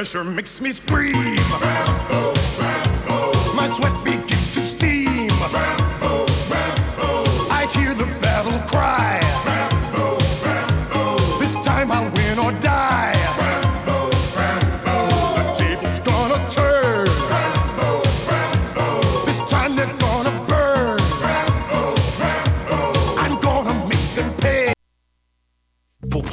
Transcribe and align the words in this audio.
pressure 0.00 0.24
makes 0.24 0.62
me 0.62 0.72
scream. 0.72 1.12
My 1.12 2.39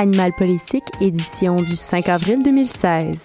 Animal 0.00 0.32
politique, 0.32 0.86
édition 1.02 1.56
du 1.56 1.76
5 1.76 2.08
avril 2.08 2.42
2016. 2.42 3.22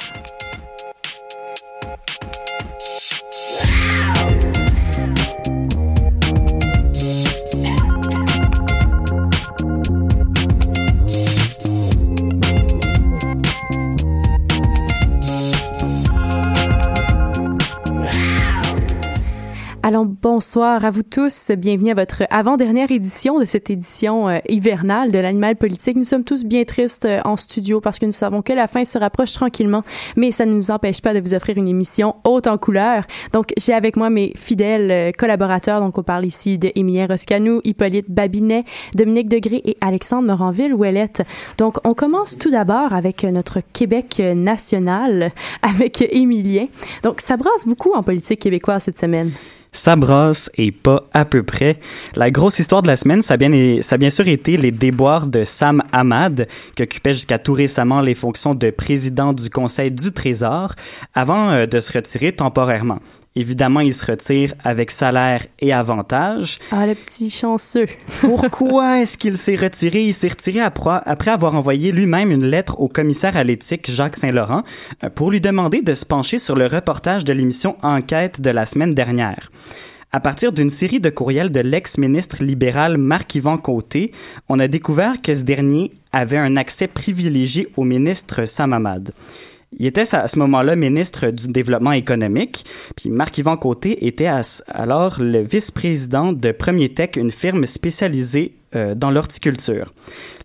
Bonsoir 20.35 20.83
à 20.83 20.89
vous 20.89 21.01
tous, 21.01 21.51
bienvenue 21.51 21.91
à 21.91 21.93
votre 21.93 22.23
avant-dernière 22.29 22.91
édition 22.91 23.39
de 23.39 23.45
cette 23.45 23.69
édition 23.69 24.27
euh, 24.27 24.39
hivernale 24.49 25.09
de 25.09 25.17
l'animal 25.17 25.55
politique. 25.55 25.95
Nous 25.95 26.03
sommes 26.03 26.25
tous 26.25 26.43
bien 26.43 26.65
tristes 26.65 27.05
euh, 27.05 27.19
en 27.23 27.37
studio 27.37 27.79
parce 27.79 27.99
que 27.99 28.05
nous 28.05 28.11
savons 28.11 28.41
que 28.41 28.51
la 28.51 28.67
fin 28.67 28.83
se 28.83 28.97
rapproche 28.97 29.31
tranquillement, 29.31 29.83
mais 30.17 30.31
ça 30.31 30.45
ne 30.45 30.51
nous 30.51 30.71
empêche 30.71 31.01
pas 31.01 31.13
de 31.13 31.21
vous 31.21 31.33
offrir 31.33 31.57
une 31.57 31.69
émission 31.69 32.15
haute 32.25 32.47
en 32.47 32.57
couleurs. 32.57 33.05
Donc 33.31 33.53
j'ai 33.57 33.71
avec 33.71 33.95
moi 33.95 34.09
mes 34.09 34.33
fidèles 34.35 34.91
euh, 34.91 35.11
collaborateurs, 35.17 35.79
donc 35.79 35.97
on 35.97 36.03
parle 36.03 36.25
ici 36.25 36.57
de 36.57 36.69
Émilien 36.75 37.07
Roscanou, 37.07 37.61
Hippolyte 37.63 38.11
Babinet, 38.11 38.65
Dominique 38.93 39.29
Degré 39.29 39.61
et 39.63 39.77
Alexandre 39.79 40.27
Moranville-Ouellette. 40.27 41.21
Donc 41.57 41.77
on 41.85 41.93
commence 41.93 42.37
tout 42.37 42.51
d'abord 42.51 42.91
avec 42.91 43.23
notre 43.23 43.61
Québec 43.71 44.21
national 44.35 45.31
avec 45.61 46.01
Émilien. 46.01 46.67
Donc 47.03 47.21
ça 47.21 47.37
brasse 47.37 47.65
beaucoup 47.65 47.93
en 47.93 48.03
politique 48.03 48.41
québécoise 48.41 48.83
cette 48.83 48.99
semaine. 48.99 49.31
Ça 49.75 49.97
brasse 49.97 50.49
et 50.57 50.71
pas 50.71 51.03
à 51.13 51.25
peu 51.25 51.43
près. 51.43 51.81
La 52.15 52.31
grosse 52.31 52.59
histoire 52.59 52.81
de 52.81 52.87
la 52.87 52.95
semaine, 52.95 53.21
ça 53.21 53.33
a 53.33 53.37
bien, 53.37 53.81
ça 53.81 53.95
a 53.95 53.97
bien 53.97 54.09
sûr 54.09 54.25
été 54.29 54.55
les 54.55 54.71
déboires 54.71 55.27
de 55.27 55.43
Sam 55.43 55.83
Ahmad, 55.91 56.47
qui 56.75 56.83
occupait 56.83 57.13
jusqu'à 57.13 57.39
tout 57.39 57.51
récemment 57.51 57.99
les 57.99 58.15
fonctions 58.15 58.55
de 58.55 58.69
président 58.69 59.33
du 59.33 59.49
Conseil 59.49 59.91
du 59.91 60.13
Trésor, 60.13 60.75
avant 61.13 61.49
euh, 61.49 61.65
de 61.65 61.81
se 61.81 61.91
retirer 61.91 62.31
temporairement. 62.31 62.99
Évidemment, 63.37 63.81
il 63.81 63.93
se 63.93 64.05
retire 64.05 64.53
avec 64.63 64.91
salaire 64.91 65.45
et 65.59 65.73
avantages. 65.73 66.57
Ah, 66.71 66.87
le 66.87 66.95
petit 66.95 67.29
chanceux. 67.29 67.87
Pourquoi 68.21 69.01
est-ce 69.01 69.17
qu'il 69.17 69.37
s'est 69.37 69.57
retiré? 69.57 70.05
Il 70.05 70.13
s'est 70.13 70.29
retiré 70.29 70.61
après, 70.61 71.01
après 71.03 71.31
avoir 71.31 71.55
envoyé 71.55 71.91
lui-même 71.91 72.31
une 72.31 72.45
lettre 72.45 72.79
au 72.79 72.87
commissaire 72.87 73.35
à 73.35 73.43
l'éthique 73.43 73.91
Jacques 73.91 74.15
Saint-Laurent 74.15 74.63
euh, 75.03 75.09
pour 75.09 75.31
lui 75.31 75.41
demander 75.41 75.81
de 75.81 75.93
se 75.93 76.05
pencher 76.05 76.37
sur 76.37 76.55
le 76.55 76.67
reportage 76.67 77.25
de 77.25 77.33
l'émission 77.33 77.75
Enquête 77.81 78.39
de 78.39 78.49
la 78.51 78.65
semaine 78.65 78.93
dernière. 78.93 79.51
À 80.13 80.21
partir 80.21 80.53
d'une 80.53 80.69
série 80.69 81.01
de 81.01 81.09
courriels 81.09 81.51
de 81.51 81.59
l'ex-ministre 81.59 82.41
libéral 82.41 82.97
Marc-Yvan 82.97 83.57
Côté, 83.57 84.13
on 84.47 84.59
a 84.59 84.69
découvert 84.69 85.21
que 85.21 85.33
ce 85.33 85.43
dernier 85.43 85.91
avait 86.13 86.37
un 86.37 86.55
accès 86.55 86.87
privilégié 86.87 87.67
au 87.75 87.83
ministre 87.83 88.45
Sam 88.45 88.71
Hamad. 88.71 89.11
Il 89.77 89.85
était 89.85 90.15
à 90.15 90.27
ce 90.27 90.39
moment-là 90.39 90.75
ministre 90.75 91.31
du 91.31 91.47
Développement 91.47 91.91
économique, 91.91 92.65
puis 92.95 93.09
Marc-Yvan 93.09 93.57
Côté 93.57 94.07
était 94.07 94.29
alors 94.67 95.17
le 95.19 95.39
vice-président 95.39 96.31
de 96.31 96.51
Premier 96.51 96.93
Tech, 96.93 97.11
une 97.17 97.31
firme 97.31 97.65
spécialisée 97.65 98.55
euh, 98.75 98.95
dans 98.95 99.11
l'horticulture. 99.11 99.93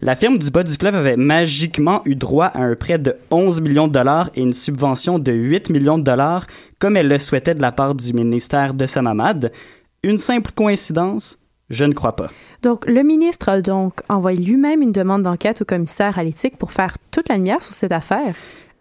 La 0.01 0.17
firme 0.17 0.39
du 0.39 0.51
bas 0.51 0.63
du 0.63 0.75
fleuve 0.75 0.95
avait 0.95 1.17
magiquement 1.17 2.03
eu 2.05 2.17
droit 2.17 2.47
à 2.47 2.61
un 2.61 2.75
prêt 2.75 2.99
de 2.99 3.17
11 3.31 3.61
millions 3.61 3.89
de 3.89 3.93
dollars 3.93 4.31
et 4.35 4.43
une 4.43 4.55
subvention 4.55 5.19
de 5.19 5.33
8 5.33 5.71
millions 5.71 5.99
de 5.99 6.05
dollars, 6.05 6.47
comme 6.79 6.97
elle 6.97 7.09
le 7.09 7.19
souhaitait 7.19 7.55
de 7.55 7.63
la 7.63 7.73
part 7.73 7.95
du 7.95 8.13
ministère 8.13 8.75
de 8.75 8.87
Samamad. 8.87 9.53
Une 10.03 10.19
simple 10.19 10.53
coïncidence? 10.53 11.39
Je 11.71 11.85
ne 11.85 11.93
crois 11.93 12.17
pas. 12.17 12.31
Donc, 12.63 12.87
le 12.87 13.03
ministre 13.03 13.49
a 13.49 13.61
donc 13.61 14.01
envoyé 14.09 14.39
lui-même 14.39 14.83
une 14.83 14.93
demande 14.93 15.23
d'enquête 15.23 15.63
au 15.63 15.65
commissaire 15.65 16.19
à 16.19 16.25
l'éthique 16.25 16.57
pour 16.57 16.73
faire 16.73 16.97
toute 17.11 17.29
la 17.29 17.37
lumière 17.37 17.63
sur 17.63 17.73
cette 17.73 17.93
affaire. 17.93 18.35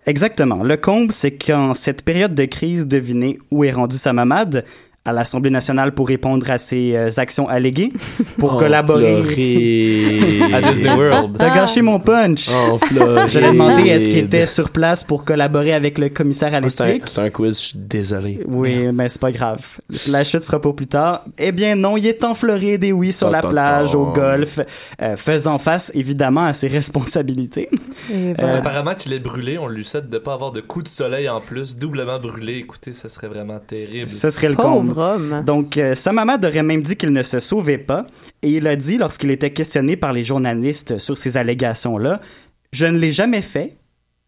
Exactement. 0.06 0.64
Le 0.64 0.78
comble, 0.78 1.14
c'est 1.14 1.32
qu'en 1.38 1.74
cette 1.74 2.04
période 2.04 2.34
de 2.34 2.46
crise, 2.46 2.88
devinez 2.88 3.38
où 3.52 3.64
est 3.64 3.72
rendu 3.72 3.98
Samamad 3.98 4.66
à 5.06 5.14
l'Assemblée 5.14 5.50
nationale 5.50 5.94
pour 5.94 6.08
répondre 6.08 6.50
à 6.52 6.58
ses 6.58 6.96
euh, 6.96 7.10
actions 7.18 7.48
alléguées, 7.48 7.92
pour 8.38 8.56
Oh, 8.56 8.60
collaborer. 8.60 9.16
À 10.54 10.62
Disney 10.72 10.94
World. 10.94 11.36
T'as 11.38 11.54
gâché 11.56 11.82
mon 11.82 12.00
punch. 12.00 12.50
Oh. 12.54 12.78
Je 13.28 13.40
l'ai 13.40 13.52
demandé 13.52 13.84
est-ce 13.90 14.10
qu'il 14.10 14.18
était 14.18 14.46
sur 14.46 14.70
place 14.72 15.04
pour 15.04 15.24
collaborer 15.24 15.74
avec 15.74 15.98
le 15.98 16.10
commissaire 16.10 16.54
à 16.54 16.58
Ah, 16.64 16.70
C'est 16.70 16.82
un, 16.82 16.88
l'éthique? 16.88 17.04
c'est 17.08 17.20
un 17.22 17.30
quiz, 17.30 17.60
je 17.60 17.66
suis 17.68 17.78
désolé. 17.78 18.40
Oui, 18.48 18.88
mais 18.94 19.10
c'est 19.10 19.22
pas 19.22 19.32
grave. 19.32 19.60
La 20.08 20.24
chute 20.24 20.44
sera 20.44 20.60
pas 20.60 20.74
plus 20.74 20.88
tard. 20.88 21.24
Eh 21.38 21.52
bien 21.52 21.76
non, 21.76 21.98
il 21.98 22.06
est 22.08 22.24
en 22.24 22.34
Floride 22.36 22.84
et 22.84 22.92
oui, 22.92 23.12
sur 23.14 23.30
la 23.30 23.42
plage, 23.42 23.96
au 23.96 24.08
golf, 24.08 24.60
euh, 25.02 25.16
faisant 25.16 25.58
face 25.58 25.92
évidemment 25.96 26.46
à 26.46 26.54
ses 26.54 26.68
responsabilités. 26.68 27.70
Euh. 28.12 28.34
Apparemment 28.60 28.96
qu'il 28.96 29.14
est 29.14 29.20
brûlé, 29.20 29.58
on 29.58 29.68
lui 29.68 29.86
souhaite 29.86 30.10
de 30.10 30.18
pas 30.18 30.34
avoir 30.34 30.52
de 30.52 30.62
coups 30.62 30.84
de 30.86 30.90
soleil 30.90 31.30
en 31.30 31.42
plus, 31.42 31.78
doublement 31.78 32.20
brûlé. 32.20 32.58
Écoutez, 32.58 32.94
ça 32.94 33.08
serait 33.10 33.28
vraiment 33.28 33.60
terrible. 33.60 34.10
Ce 34.10 34.30
serait 34.30 34.50
le 34.50 34.56
comble. 34.56 34.89
Donc, 35.46 35.78
euh, 35.78 35.96
sa 35.96 36.12
maman 36.12 36.38
aurait 36.44 36.64
même 36.64 36.82
dit 36.82 36.96
qu'il 36.96 37.14
ne 37.14 37.24
se 37.24 37.40
sauvait 37.40 37.78
pas, 37.78 38.06
et 38.42 38.52
il 38.52 38.68
a 38.68 38.76
dit, 38.76 38.98
lorsqu'il 38.98 39.32
était 39.32 39.52
questionné 39.52 39.96
par 39.96 40.14
les 40.14 40.24
journalistes 40.24 40.98
sur 40.98 41.18
ces 41.18 41.38
allégations-là, 41.38 42.22
Je 42.72 42.86
ne 42.86 43.00
l'ai 43.00 43.12
jamais 43.12 43.42
fait, 43.42 43.78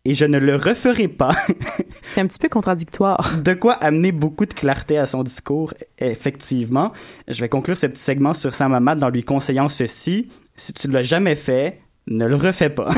et 0.06 0.16
je 0.16 0.26
ne 0.26 0.40
le 0.40 0.56
referai 0.56 1.08
pas. 1.08 1.36
C'est 2.02 2.22
un 2.22 2.28
petit 2.28 2.40
peu 2.40 2.50
contradictoire. 2.50 3.38
De 3.44 3.54
quoi 3.54 3.74
amener 3.74 4.12
beaucoup 4.12 4.48
de 4.48 4.54
clarté 4.54 4.98
à 4.98 5.06
son 5.06 5.22
discours, 5.22 5.74
effectivement. 6.00 6.92
Je 7.28 7.40
vais 7.40 7.50
conclure 7.50 7.78
ce 7.78 7.86
petit 7.86 8.02
segment 8.02 8.34
sur 8.34 8.56
Sam 8.56 8.74
Hamad 8.74 9.04
en 9.04 9.10
lui 9.10 9.24
conseillant 9.24 9.70
ceci. 9.70 10.30
Si 10.56 10.74
tu 10.74 10.88
l'as 10.88 11.04
jamais 11.04 11.36
fait, 11.36 11.80
ne 12.08 12.26
le 12.26 12.36
refais 12.36 12.70
pas. 12.70 12.92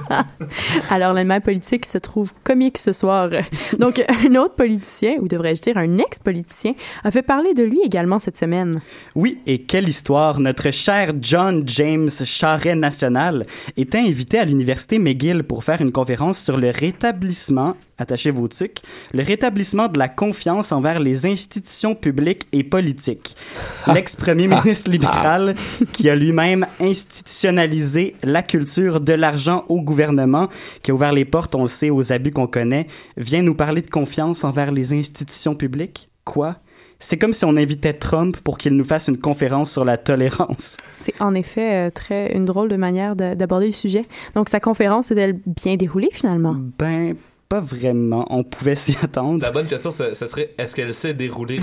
Alors, 0.90 1.14
l'animal 1.14 1.40
politique 1.40 1.86
se 1.86 1.98
trouve 1.98 2.32
comique 2.44 2.76
ce 2.76 2.92
soir. 2.92 3.30
Donc, 3.78 4.04
un 4.08 4.34
autre 4.34 4.54
politicien, 4.54 5.16
ou 5.20 5.28
devrais-je 5.28 5.62
dire 5.62 5.78
un 5.78 5.98
ex-politicien, 5.98 6.74
a 7.02 7.10
fait 7.10 7.22
parler 7.22 7.54
de 7.54 7.62
lui 7.62 7.80
également 7.82 8.18
cette 8.18 8.36
semaine. 8.36 8.80
Oui, 9.14 9.38
et 9.46 9.62
quelle 9.62 9.88
histoire! 9.88 10.38
Notre 10.38 10.70
cher 10.70 11.12
John 11.20 11.62
James 11.66 12.10
Charret 12.10 12.74
National 12.74 13.46
était 13.76 13.98
invité 13.98 14.38
à 14.38 14.44
l'Université 14.44 14.98
McGill 14.98 15.42
pour 15.42 15.64
faire 15.64 15.80
une 15.80 15.92
conférence 15.92 16.38
sur 16.38 16.58
le 16.58 16.70
rétablissement, 16.70 17.74
attachez 18.00 18.30
vos 18.30 18.48
tucs, 18.48 18.80
le 19.14 19.22
rétablissement 19.22 19.88
de 19.88 19.98
la 19.98 20.08
confiance 20.08 20.72
envers 20.72 20.98
les 20.98 21.26
institutions 21.26 21.94
publiques 21.94 22.46
et 22.52 22.64
politiques. 22.64 23.36
L'ex-premier 23.86 24.48
ministre 24.48 24.90
libéral, 24.90 25.54
qui 25.92 26.08
a 26.10 26.14
lui-même 26.14 26.66
institutionnalisé 26.80 28.16
la 28.22 28.42
culture 28.42 29.00
de 29.00 29.12
l'argent 29.12 29.64
au 29.68 29.80
gouvernement, 29.80 30.48
qui 30.82 30.90
a 30.90 30.94
ouvert 30.94 31.12
les 31.12 31.24
portes, 31.24 31.54
on 31.54 31.62
le 31.62 31.68
sait, 31.68 31.90
aux 31.90 32.12
abus 32.12 32.30
qu'on 32.30 32.46
connaît, 32.46 32.86
vient 33.16 33.42
nous 33.42 33.54
parler 33.54 33.82
de 33.82 33.90
confiance 33.90 34.44
envers 34.44 34.72
les 34.72 34.92
institutions 34.92 35.54
publiques? 35.54 36.08
Quoi? 36.24 36.56
C'est 37.02 37.16
comme 37.16 37.32
si 37.32 37.46
on 37.46 37.56
invitait 37.56 37.94
Trump 37.94 38.36
pour 38.44 38.58
qu'il 38.58 38.74
nous 38.76 38.84
fasse 38.84 39.08
une 39.08 39.16
conférence 39.18 39.72
sur 39.72 39.86
la 39.86 39.96
tolérance. 39.96 40.76
C'est 40.92 41.18
en 41.22 41.34
effet 41.34 41.86
euh, 41.86 41.90
très 41.90 42.30
une 42.34 42.44
drôle 42.44 42.68
de 42.68 42.76
manière 42.76 43.16
de- 43.16 43.32
d'aborder 43.34 43.66
le 43.66 43.72
sujet. 43.72 44.02
Donc, 44.34 44.50
sa 44.50 44.60
conférence 44.60 45.10
est-elle 45.10 45.40
bien 45.46 45.76
déroulée 45.76 46.10
finalement? 46.12 46.56
Ben, 46.78 47.14
pas 47.50 47.60
vraiment. 47.60 48.26
On 48.30 48.44
pouvait 48.44 48.76
s'y 48.76 48.96
attendre. 49.02 49.42
La 49.42 49.50
bonne 49.50 49.66
question, 49.66 49.90
ce, 49.90 50.14
ce 50.14 50.26
serait 50.26 50.54
est-ce 50.56 50.76
qu'elle 50.76 50.94
s'est 50.94 51.14
déroulée 51.14 51.58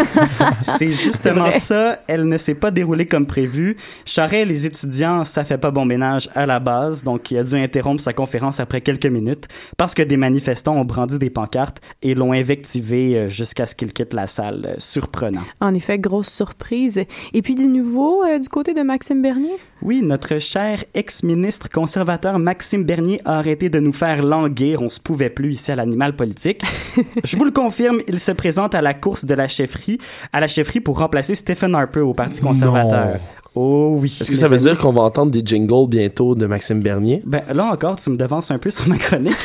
C'est 0.60 0.90
justement 0.90 1.50
ça. 1.50 1.98
Elle 2.06 2.28
ne 2.28 2.36
s'est 2.36 2.54
pas 2.54 2.70
déroulée 2.70 3.06
comme 3.06 3.26
prévu. 3.26 3.78
Charret 4.04 4.42
et 4.42 4.44
les 4.44 4.66
étudiants, 4.66 5.24
ça 5.24 5.42
fait 5.42 5.56
pas 5.56 5.70
bon 5.70 5.86
ménage 5.86 6.28
à 6.34 6.44
la 6.44 6.60
base, 6.60 7.02
donc 7.02 7.30
il 7.30 7.38
a 7.38 7.44
dû 7.44 7.54
interrompre 7.54 8.02
sa 8.02 8.12
conférence 8.12 8.60
après 8.60 8.82
quelques 8.82 9.06
minutes 9.06 9.48
parce 9.78 9.94
que 9.94 10.02
des 10.02 10.18
manifestants 10.18 10.76
ont 10.76 10.84
brandi 10.84 11.18
des 11.18 11.30
pancartes 11.30 11.80
et 12.02 12.14
l'ont 12.14 12.34
invectivé 12.34 13.16
euh, 13.16 13.28
jusqu'à 13.28 13.64
ce 13.64 13.74
qu'il 13.74 13.94
quitte 13.94 14.12
la 14.12 14.26
salle. 14.26 14.66
Euh, 14.66 14.74
Surprenant. 14.80 15.44
En 15.62 15.72
effet, 15.72 15.98
grosse 15.98 16.28
surprise. 16.28 17.02
Et 17.32 17.40
puis, 17.40 17.54
du 17.54 17.68
nouveau 17.68 18.22
euh, 18.22 18.38
du 18.38 18.50
côté 18.50 18.74
de 18.74 18.82
Maxime 18.82 19.22
Bernier? 19.22 19.56
Oui, 19.80 20.02
notre 20.02 20.38
cher 20.38 20.84
ex-ministre 20.92 21.70
conservateur 21.70 22.38
Maxime 22.38 22.84
Bernier 22.84 23.22
a 23.24 23.38
arrêté 23.38 23.70
de 23.70 23.80
nous 23.80 23.94
faire 23.94 24.22
languir. 24.22 24.82
On 24.82 24.90
se 24.90 25.00
pouvait 25.00 25.21
plus 25.30 25.52
ici 25.52 25.72
à 25.72 25.76
l'animal 25.76 26.16
politique. 26.16 26.62
Je 27.24 27.36
vous 27.36 27.44
le 27.44 27.50
confirme, 27.50 28.00
il 28.08 28.20
se 28.20 28.32
présente 28.32 28.74
à 28.74 28.80
la 28.80 28.94
course 28.94 29.24
de 29.24 29.34
la 29.34 29.48
chefferie, 29.48 29.98
à 30.32 30.40
la 30.40 30.46
chefferie 30.46 30.80
pour 30.80 30.98
remplacer 30.98 31.34
Stephen 31.34 31.74
Harper 31.74 32.00
au 32.00 32.14
Parti 32.14 32.40
conservateur. 32.40 33.18
Oh 33.54 33.98
oui. 34.00 34.08
Est-ce 34.08 34.30
que 34.30 34.36
ça 34.36 34.48
veut 34.48 34.54
amis. 34.54 34.62
dire 34.62 34.78
qu'on 34.78 34.92
va 34.92 35.02
entendre 35.02 35.30
des 35.30 35.42
jingles 35.44 35.86
bientôt 35.86 36.34
de 36.34 36.46
Maxime 36.46 36.80
Bernier? 36.80 37.22
Ben, 37.26 37.42
là 37.52 37.66
encore, 37.66 37.96
tu 37.96 38.08
me 38.08 38.16
devances 38.16 38.50
un 38.50 38.58
peu 38.58 38.70
sur 38.70 38.88
ma 38.88 38.96
chronique. 38.96 39.36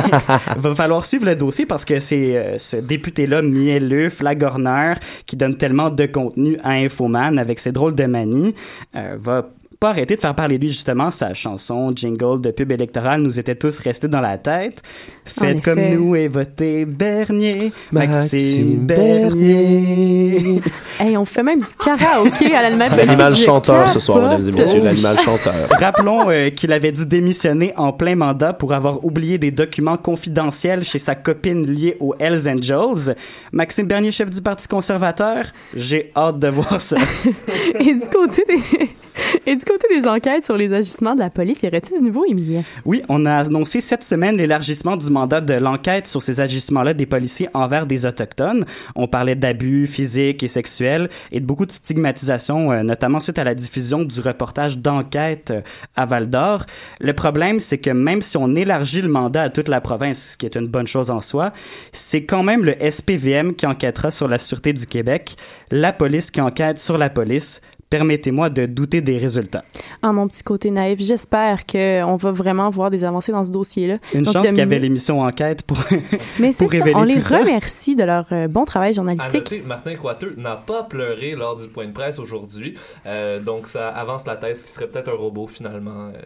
Va 0.56 0.74
falloir 0.74 1.04
suivre 1.04 1.26
le 1.26 1.36
dossier 1.36 1.66
parce 1.66 1.84
que 1.84 2.00
c'est 2.00 2.36
euh, 2.36 2.56
ce 2.56 2.78
député-là, 2.78 3.42
mielleux, 3.42 4.08
flagorneur, 4.08 4.96
qui 5.26 5.36
donne 5.36 5.58
tellement 5.58 5.90
de 5.90 6.06
contenu 6.06 6.56
à 6.64 6.70
Infoman 6.70 7.38
avec 7.38 7.58
ses 7.58 7.72
drôles 7.72 7.94
de 7.94 8.06
manies, 8.06 8.54
euh, 8.96 9.18
va 9.20 9.50
pas 9.80 9.88
arrêter 9.88 10.14
de 10.14 10.20
faire 10.20 10.34
parler 10.34 10.58
de 10.58 10.64
lui 10.64 10.70
justement 10.70 11.10
sa 11.10 11.32
chanson 11.32 11.90
jingle 11.96 12.42
de 12.42 12.50
pub 12.50 12.70
électorale 12.70 13.22
nous 13.22 13.40
était 13.40 13.54
tous 13.54 13.78
restés 13.78 14.08
dans 14.08 14.20
la 14.20 14.36
tête 14.36 14.82
faites 15.24 15.62
comme 15.62 15.80
nous 15.80 16.14
et 16.14 16.28
votez 16.28 16.84
Bernier 16.84 17.72
Maxime, 17.90 18.20
Maxime 18.20 18.86
Bernier 18.86 20.60
Hey, 20.98 21.16
on 21.16 21.24
fait 21.24 21.42
même 21.42 21.60
du 21.60 21.72
karaoké 21.82 22.54
à 22.54 22.60
l'animal. 22.60 22.94
L'animal 22.94 23.34
chanteur 23.34 23.88
ce 23.88 23.98
soir, 23.98 24.20
mesdames 24.20 24.46
et 24.46 24.52
messieurs, 24.52 24.82
l'animal 24.82 25.18
chanteur. 25.18 25.54
Rappelons 25.70 26.30
euh, 26.30 26.50
qu'il 26.50 26.74
avait 26.74 26.92
dû 26.92 27.06
démissionner 27.06 27.72
en 27.78 27.94
plein 27.94 28.16
mandat 28.16 28.52
pour 28.52 28.74
avoir 28.74 29.02
oublié 29.02 29.38
des 29.38 29.50
documents 29.50 29.96
confidentiels 29.96 30.84
chez 30.84 30.98
sa 30.98 31.14
copine 31.14 31.66
liée 31.66 31.96
aux 32.00 32.14
Hells 32.18 32.46
Angels. 32.50 33.16
Maxime 33.50 33.86
Bernier, 33.86 34.12
chef 34.12 34.28
du 34.28 34.42
Parti 34.42 34.68
conservateur, 34.68 35.46
j'ai 35.72 36.12
hâte 36.14 36.38
de 36.38 36.48
voir 36.48 36.78
ça. 36.82 36.98
Et 37.80 37.94
du 37.94 38.08
côté 38.12 38.44
des... 38.46 38.90
Et 39.46 39.56
du 39.56 39.64
côté 39.64 39.86
des 39.90 40.06
enquêtes 40.06 40.44
sur 40.44 40.56
les 40.56 40.72
agissements 40.72 41.14
de 41.14 41.20
la 41.20 41.30
police, 41.30 41.62
y 41.62 41.66
aurait-il 41.66 41.98
du 41.98 42.04
nouveau, 42.04 42.24
Emilien? 42.26 42.62
Oui, 42.84 43.02
on 43.08 43.26
a 43.26 43.36
annoncé 43.36 43.80
cette 43.80 44.02
semaine 44.02 44.36
l'élargissement 44.36 44.96
du 44.96 45.10
mandat 45.10 45.40
de 45.40 45.54
l'enquête 45.54 46.06
sur 46.06 46.22
ces 46.22 46.40
agissements-là 46.40 46.94
des 46.94 47.06
policiers 47.06 47.48
envers 47.54 47.86
des 47.86 48.06
Autochtones. 48.06 48.64
On 48.94 49.08
parlait 49.08 49.34
d'abus 49.34 49.86
physiques 49.86 50.42
et 50.42 50.48
sexuels 50.48 51.08
et 51.32 51.40
de 51.40 51.46
beaucoup 51.46 51.66
de 51.66 51.72
stigmatisation, 51.72 52.72
euh, 52.72 52.82
notamment 52.82 53.20
suite 53.20 53.38
à 53.38 53.44
la 53.44 53.54
diffusion 53.54 54.02
du 54.02 54.20
reportage 54.20 54.78
d'enquête 54.78 55.50
euh, 55.50 55.60
à 55.96 56.06
Val-d'Or. 56.06 56.64
Le 57.00 57.12
problème, 57.12 57.60
c'est 57.60 57.78
que 57.78 57.90
même 57.90 58.22
si 58.22 58.36
on 58.36 58.54
élargit 58.54 59.02
le 59.02 59.08
mandat 59.08 59.42
à 59.42 59.50
toute 59.50 59.68
la 59.68 59.80
province, 59.80 60.32
ce 60.32 60.36
qui 60.36 60.46
est 60.46 60.56
une 60.56 60.68
bonne 60.68 60.86
chose 60.86 61.10
en 61.10 61.20
soi, 61.20 61.52
c'est 61.92 62.24
quand 62.24 62.42
même 62.42 62.64
le 62.64 62.74
SPVM 62.78 63.54
qui 63.54 63.66
enquêtera 63.66 64.10
sur 64.10 64.28
la 64.28 64.38
Sûreté 64.38 64.72
du 64.72 64.86
Québec, 64.86 65.36
la 65.70 65.92
police 65.92 66.30
qui 66.30 66.40
enquête 66.40 66.78
sur 66.78 66.98
la 66.98 67.10
police. 67.10 67.60
Permettez-moi 67.90 68.50
de 68.50 68.66
douter 68.66 69.00
des 69.00 69.18
résultats. 69.18 69.64
En 70.00 70.12
mon 70.12 70.28
petit 70.28 70.44
côté 70.44 70.70
naïf, 70.70 71.00
j'espère 71.00 71.66
qu'on 71.66 72.16
va 72.16 72.30
vraiment 72.30 72.70
voir 72.70 72.88
des 72.88 73.02
avancées 73.02 73.32
dans 73.32 73.42
ce 73.44 73.50
dossier-là. 73.50 73.98
Une 74.14 74.22
Donc, 74.22 74.32
chance 74.32 74.46
qu'il 74.46 74.58
y 74.58 74.60
avait 74.60 74.78
l'émission 74.78 75.20
Enquête 75.20 75.64
pour... 75.64 75.76
Mais 76.38 76.52
c'est 76.52 76.64
pour 76.66 76.72
ça, 76.72 76.78
révéler 76.78 76.94
on 76.96 77.02
les 77.02 77.14
tout 77.14 77.20
ça. 77.20 77.38
remercie 77.40 77.96
de 77.96 78.04
leur 78.04 78.26
euh, 78.32 78.46
bon 78.46 78.64
travail 78.64 78.90
À 78.90 78.92
journalistique. 78.92 79.34
noter, 79.50 79.62
Martin 79.62 79.96
Coiteux 79.96 80.34
n'a 80.36 80.54
pas 80.54 80.84
pleuré 80.84 81.32
lors 81.32 81.56
du 81.56 81.66
point 81.66 81.86
de 81.86 81.92
presse 81.92 82.20
aujourd'hui, 82.20 82.74
Euh, 83.06 83.40
donc 83.40 83.66
ça 83.66 83.88
avance 83.88 84.24
la 84.24 84.36
thèse 84.36 84.62
qui 84.62 84.70
serait 84.70 84.86
peut-être 84.86 85.08
un 85.08 85.16
robot 85.16 85.48
finalement. 85.48 86.10
euh, 86.14 86.20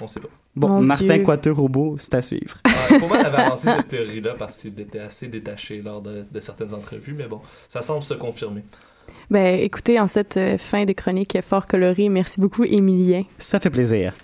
on 0.00 0.08
sait 0.08 0.18
pas. 0.20 0.28
Bon, 0.56 0.68
Mon 0.68 0.80
Martin. 0.82 1.20
Coiteux 1.20 1.52
robot, 1.52 1.96
c'est 1.98 2.14
à 2.14 2.20
suivre. 2.20 2.56
Ouais, 2.90 2.98
Pour 2.98 3.08
moi, 3.08 3.18
avait 3.18 3.42
avancé 3.42 3.68
cette 3.70 3.88
théorie-là 3.88 4.34
parce 4.36 4.56
qu'il 4.56 4.78
était 4.80 4.98
assez 4.98 5.28
détaché 5.28 5.80
lors 5.82 6.02
de, 6.02 6.24
de 6.30 6.40
certaines 6.40 6.74
entrevues, 6.74 7.14
mais 7.16 7.26
bon, 7.28 7.40
ça 7.68 7.80
semble 7.80 8.02
se 8.02 8.14
confirmer. 8.14 8.64
Ben, 9.30 9.60
écoutez, 9.60 9.98
en 9.98 10.06
cette 10.06 10.36
euh, 10.36 10.58
fin 10.58 10.84
de 10.84 10.92
chronique 10.92 11.38
fort 11.42 11.66
colorée, 11.66 12.08
merci 12.08 12.40
beaucoup, 12.40 12.64
Emilien. 12.64 13.24
Ça 13.38 13.60
fait 13.60 13.70
plaisir. 13.70 14.14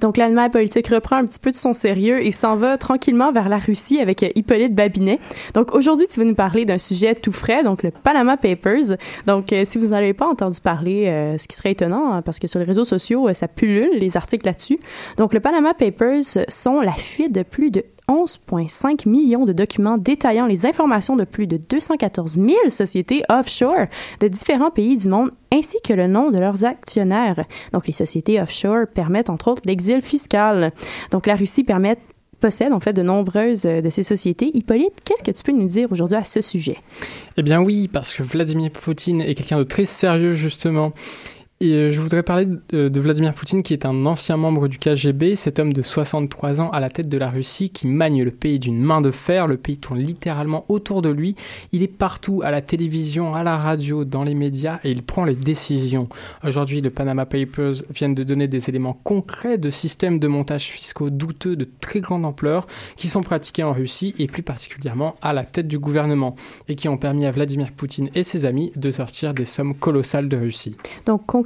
Donc, 0.00 0.16
l'animal 0.16 0.50
politique 0.50 0.88
reprend 0.88 1.16
un 1.16 1.26
petit 1.26 1.40
peu 1.40 1.50
de 1.50 1.56
son 1.56 1.72
sérieux 1.72 2.24
et 2.24 2.32
s'en 2.32 2.56
va 2.56 2.78
tranquillement 2.78 3.32
vers 3.32 3.48
la 3.48 3.58
Russie 3.58 4.00
avec 4.00 4.24
Hippolyte 4.34 4.74
Babinet. 4.74 5.18
Donc, 5.54 5.74
aujourd'hui, 5.74 6.06
tu 6.08 6.18
vas 6.18 6.26
nous 6.26 6.34
parler 6.34 6.64
d'un 6.64 6.78
sujet 6.78 7.14
tout 7.14 7.32
frais, 7.32 7.62
donc 7.62 7.82
le 7.82 7.90
Panama 7.90 8.36
Papers. 8.36 8.96
Donc, 9.26 9.52
euh, 9.52 9.64
si 9.64 9.78
vous 9.78 9.88
n'avez 9.88 10.14
pas 10.14 10.26
entendu 10.26 10.60
parler, 10.60 11.06
euh, 11.06 11.38
ce 11.38 11.46
qui 11.48 11.56
serait 11.56 11.72
étonnant, 11.72 12.12
hein, 12.12 12.22
parce 12.22 12.38
que 12.38 12.46
sur 12.46 12.58
les 12.58 12.64
réseaux 12.64 12.84
sociaux, 12.84 13.28
euh, 13.28 13.34
ça 13.34 13.48
pullule 13.48 13.90
les 13.92 14.16
articles 14.16 14.46
là-dessus. 14.46 14.78
Donc, 15.16 15.34
le 15.34 15.40
Panama 15.40 15.74
Papers 15.74 16.22
sont 16.48 16.80
la 16.80 16.92
fuite 16.92 17.32
de 17.32 17.42
plus 17.42 17.70
de 17.70 17.84
11,5 18.10 19.08
millions 19.08 19.46
de 19.46 19.52
documents 19.52 19.96
détaillant 19.96 20.46
les 20.46 20.66
informations 20.66 21.14
de 21.14 21.22
plus 21.22 21.46
de 21.46 21.58
214 21.58 22.34
000 22.34 22.48
sociétés 22.68 23.22
offshore 23.28 23.86
de 24.18 24.26
différents 24.26 24.72
pays 24.72 24.96
du 24.96 25.08
monde 25.08 25.30
ainsi 25.52 25.76
que 25.84 25.92
le 25.92 26.08
nom 26.08 26.32
de 26.32 26.38
leurs 26.38 26.64
actionnaires. 26.64 27.44
Donc, 27.72 27.86
les 27.86 27.92
sociétés 27.92 28.40
offshore 28.40 28.88
permettent 28.92 29.30
entre 29.30 29.48
autres 29.48 29.62
l'exil 29.64 30.02
fiscal. 30.02 30.72
Donc, 31.12 31.28
la 31.28 31.36
Russie 31.36 31.64
possède 32.40 32.72
en 32.72 32.80
fait 32.80 32.92
de 32.92 33.02
nombreuses 33.02 33.66
euh, 33.66 33.80
de 33.80 33.90
ces 33.90 34.02
sociétés. 34.02 34.50
Hippolyte, 34.54 34.94
qu'est-ce 35.04 35.22
que 35.22 35.30
tu 35.30 35.42
peux 35.44 35.52
nous 35.52 35.66
dire 35.66 35.92
aujourd'hui 35.92 36.16
à 36.16 36.24
ce 36.24 36.40
sujet? 36.40 36.78
Eh 37.36 37.42
bien 37.42 37.60
oui, 37.60 37.86
parce 37.86 38.12
que 38.12 38.22
Vladimir 38.22 38.70
Poutine 38.72 39.20
est 39.20 39.34
quelqu'un 39.34 39.58
de 39.58 39.64
très 39.64 39.84
sérieux 39.84 40.32
justement. 40.32 40.92
Et 41.62 41.74
euh, 41.74 41.90
je 41.90 42.00
voudrais 42.00 42.22
parler 42.22 42.46
de, 42.70 42.88
de 42.88 43.00
Vladimir 43.00 43.34
Poutine 43.34 43.62
qui 43.62 43.74
est 43.74 43.84
un 43.84 44.06
ancien 44.06 44.38
membre 44.38 44.66
du 44.66 44.78
KGB, 44.78 45.36
cet 45.36 45.58
homme 45.58 45.74
de 45.74 45.82
63 45.82 46.62
ans 46.62 46.70
à 46.70 46.80
la 46.80 46.88
tête 46.88 47.10
de 47.10 47.18
la 47.18 47.28
Russie 47.28 47.68
qui 47.68 47.86
magne 47.86 48.22
le 48.22 48.30
pays 48.30 48.58
d'une 48.58 48.80
main 48.80 49.02
de 49.02 49.10
fer, 49.10 49.46
le 49.46 49.58
pays 49.58 49.76
tourne 49.76 49.98
littéralement 49.98 50.64
autour 50.70 51.02
de 51.02 51.10
lui, 51.10 51.36
il 51.72 51.82
est 51.82 51.94
partout 51.94 52.40
à 52.42 52.50
la 52.50 52.62
télévision, 52.62 53.34
à 53.34 53.44
la 53.44 53.58
radio, 53.58 54.06
dans 54.06 54.24
les 54.24 54.34
médias 54.34 54.80
et 54.84 54.90
il 54.90 55.02
prend 55.02 55.26
les 55.26 55.34
décisions. 55.34 56.08
Aujourd'hui, 56.42 56.80
le 56.80 56.88
Panama 56.88 57.26
Papers 57.26 57.82
viennent 57.90 58.14
de 58.14 58.24
donner 58.24 58.48
des 58.48 58.70
éléments 58.70 58.98
concrets 59.04 59.58
de 59.58 59.68
systèmes 59.68 60.18
de 60.18 60.28
montage 60.28 60.64
fiscaux 60.64 61.10
douteux 61.10 61.56
de 61.56 61.68
très 61.78 62.00
grande 62.00 62.24
ampleur 62.24 62.66
qui 62.96 63.08
sont 63.08 63.22
pratiqués 63.22 63.64
en 63.64 63.74
Russie 63.74 64.14
et 64.18 64.28
plus 64.28 64.42
particulièrement 64.42 65.16
à 65.20 65.34
la 65.34 65.44
tête 65.44 65.68
du 65.68 65.78
gouvernement 65.78 66.36
et 66.68 66.74
qui 66.74 66.88
ont 66.88 66.96
permis 66.96 67.26
à 67.26 67.32
Vladimir 67.32 67.70
Poutine 67.72 68.08
et 68.14 68.22
ses 68.22 68.46
amis 68.46 68.72
de 68.76 68.90
sortir 68.90 69.34
des 69.34 69.44
sommes 69.44 69.74
colossales 69.74 70.30
de 70.30 70.38
Russie. 70.38 70.74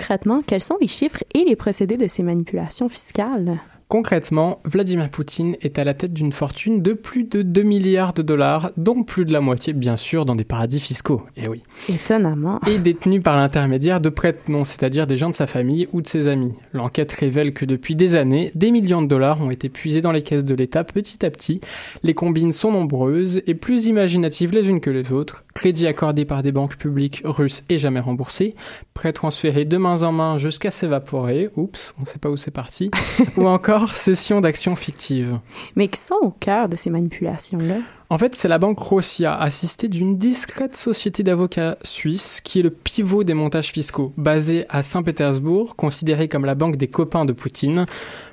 Concrètement, 0.04 0.42
quels 0.46 0.60
sont 0.60 0.76
les 0.82 0.86
chiffres 0.86 1.24
et 1.32 1.44
les 1.46 1.56
procédés 1.56 1.96
de 1.96 2.08
ces 2.08 2.22
manipulations 2.22 2.90
fiscales? 2.90 3.58
Concrètement, 3.88 4.60
Vladimir 4.64 5.08
Poutine 5.08 5.56
est 5.62 5.78
à 5.78 5.84
la 5.84 5.94
tête 5.94 6.12
d'une 6.12 6.32
fortune 6.32 6.82
de 6.82 6.92
plus 6.92 7.24
de 7.24 7.42
2 7.42 7.62
milliards 7.62 8.12
de 8.12 8.22
dollars, 8.22 8.72
dont 8.76 9.02
plus 9.02 9.24
de 9.24 9.32
la 9.32 9.40
moitié, 9.40 9.72
bien 9.72 9.96
sûr, 9.96 10.26
dans 10.26 10.34
des 10.34 10.44
paradis 10.44 10.80
fiscaux. 10.80 11.22
Et 11.36 11.48
oui. 11.48 11.62
Étonnamment. 11.88 12.60
Et 12.66 12.78
détenu 12.78 13.20
par 13.20 13.36
l'intermédiaire 13.36 14.00
de 14.00 14.08
prête-noms, 14.08 14.64
c'est-à-dire 14.64 15.06
des 15.06 15.16
gens 15.16 15.30
de 15.30 15.34
sa 15.34 15.46
famille 15.46 15.88
ou 15.92 16.02
de 16.02 16.08
ses 16.08 16.28
amis. 16.28 16.52
L'enquête 16.72 17.12
révèle 17.12 17.54
que 17.54 17.64
depuis 17.64 17.94
des 17.94 18.14
années, 18.14 18.50
des 18.54 18.72
millions 18.72 19.00
de 19.00 19.06
dollars 19.06 19.40
ont 19.40 19.50
été 19.50 19.68
puisés 19.68 20.02
dans 20.02 20.12
les 20.12 20.22
caisses 20.22 20.44
de 20.44 20.54
l'État 20.54 20.84
petit 20.84 21.24
à 21.24 21.30
petit. 21.30 21.60
Les 22.02 22.14
combines 22.14 22.52
sont 22.52 22.72
nombreuses 22.72 23.42
et 23.46 23.54
plus 23.54 23.86
imaginatives 23.86 24.52
les 24.52 24.68
unes 24.68 24.80
que 24.80 24.90
les 24.90 25.12
autres. 25.12 25.44
Crédits 25.54 25.86
accordés 25.86 26.24
par 26.24 26.42
des 26.42 26.50
banques 26.52 26.76
publiques 26.76 27.22
russes 27.24 27.62
et 27.68 27.78
jamais 27.78 28.00
remboursés. 28.00 28.56
Prêts 28.92 29.12
transférés 29.12 29.64
de 29.64 29.76
main 29.76 30.02
en 30.02 30.12
main 30.12 30.36
jusqu'à 30.36 30.70
s'évaporer. 30.70 31.48
Oups, 31.56 31.94
on 31.98 32.02
ne 32.02 32.06
sait 32.06 32.18
pas 32.18 32.28
où 32.28 32.36
c'est 32.36 32.50
parti. 32.50 32.90
ou 33.36 33.46
encore 33.46 33.94
cession 33.94 34.40
d'actions 34.40 34.74
fictives. 34.74 35.38
Mais 35.76 35.88
qui 35.88 36.00
sont 36.00 36.18
au 36.22 36.30
cœur 36.30 36.68
de 36.68 36.76
ces 36.76 36.90
manipulations-là? 36.90 37.76
En 38.14 38.18
fait, 38.18 38.36
c'est 38.36 38.46
la 38.46 38.58
banque 38.58 38.78
Rosia, 38.78 39.34
assistée 39.34 39.88
d'une 39.88 40.16
discrète 40.16 40.76
société 40.76 41.24
d'avocats 41.24 41.78
suisse, 41.82 42.40
qui 42.40 42.60
est 42.60 42.62
le 42.62 42.70
pivot 42.70 43.24
des 43.24 43.34
montages 43.34 43.72
fiscaux. 43.72 44.12
Basée 44.16 44.66
à 44.68 44.84
Saint-Pétersbourg, 44.84 45.74
considérée 45.74 46.28
comme 46.28 46.44
la 46.44 46.54
banque 46.54 46.76
des 46.76 46.86
copains 46.86 47.24
de 47.24 47.32
Poutine, 47.32 47.86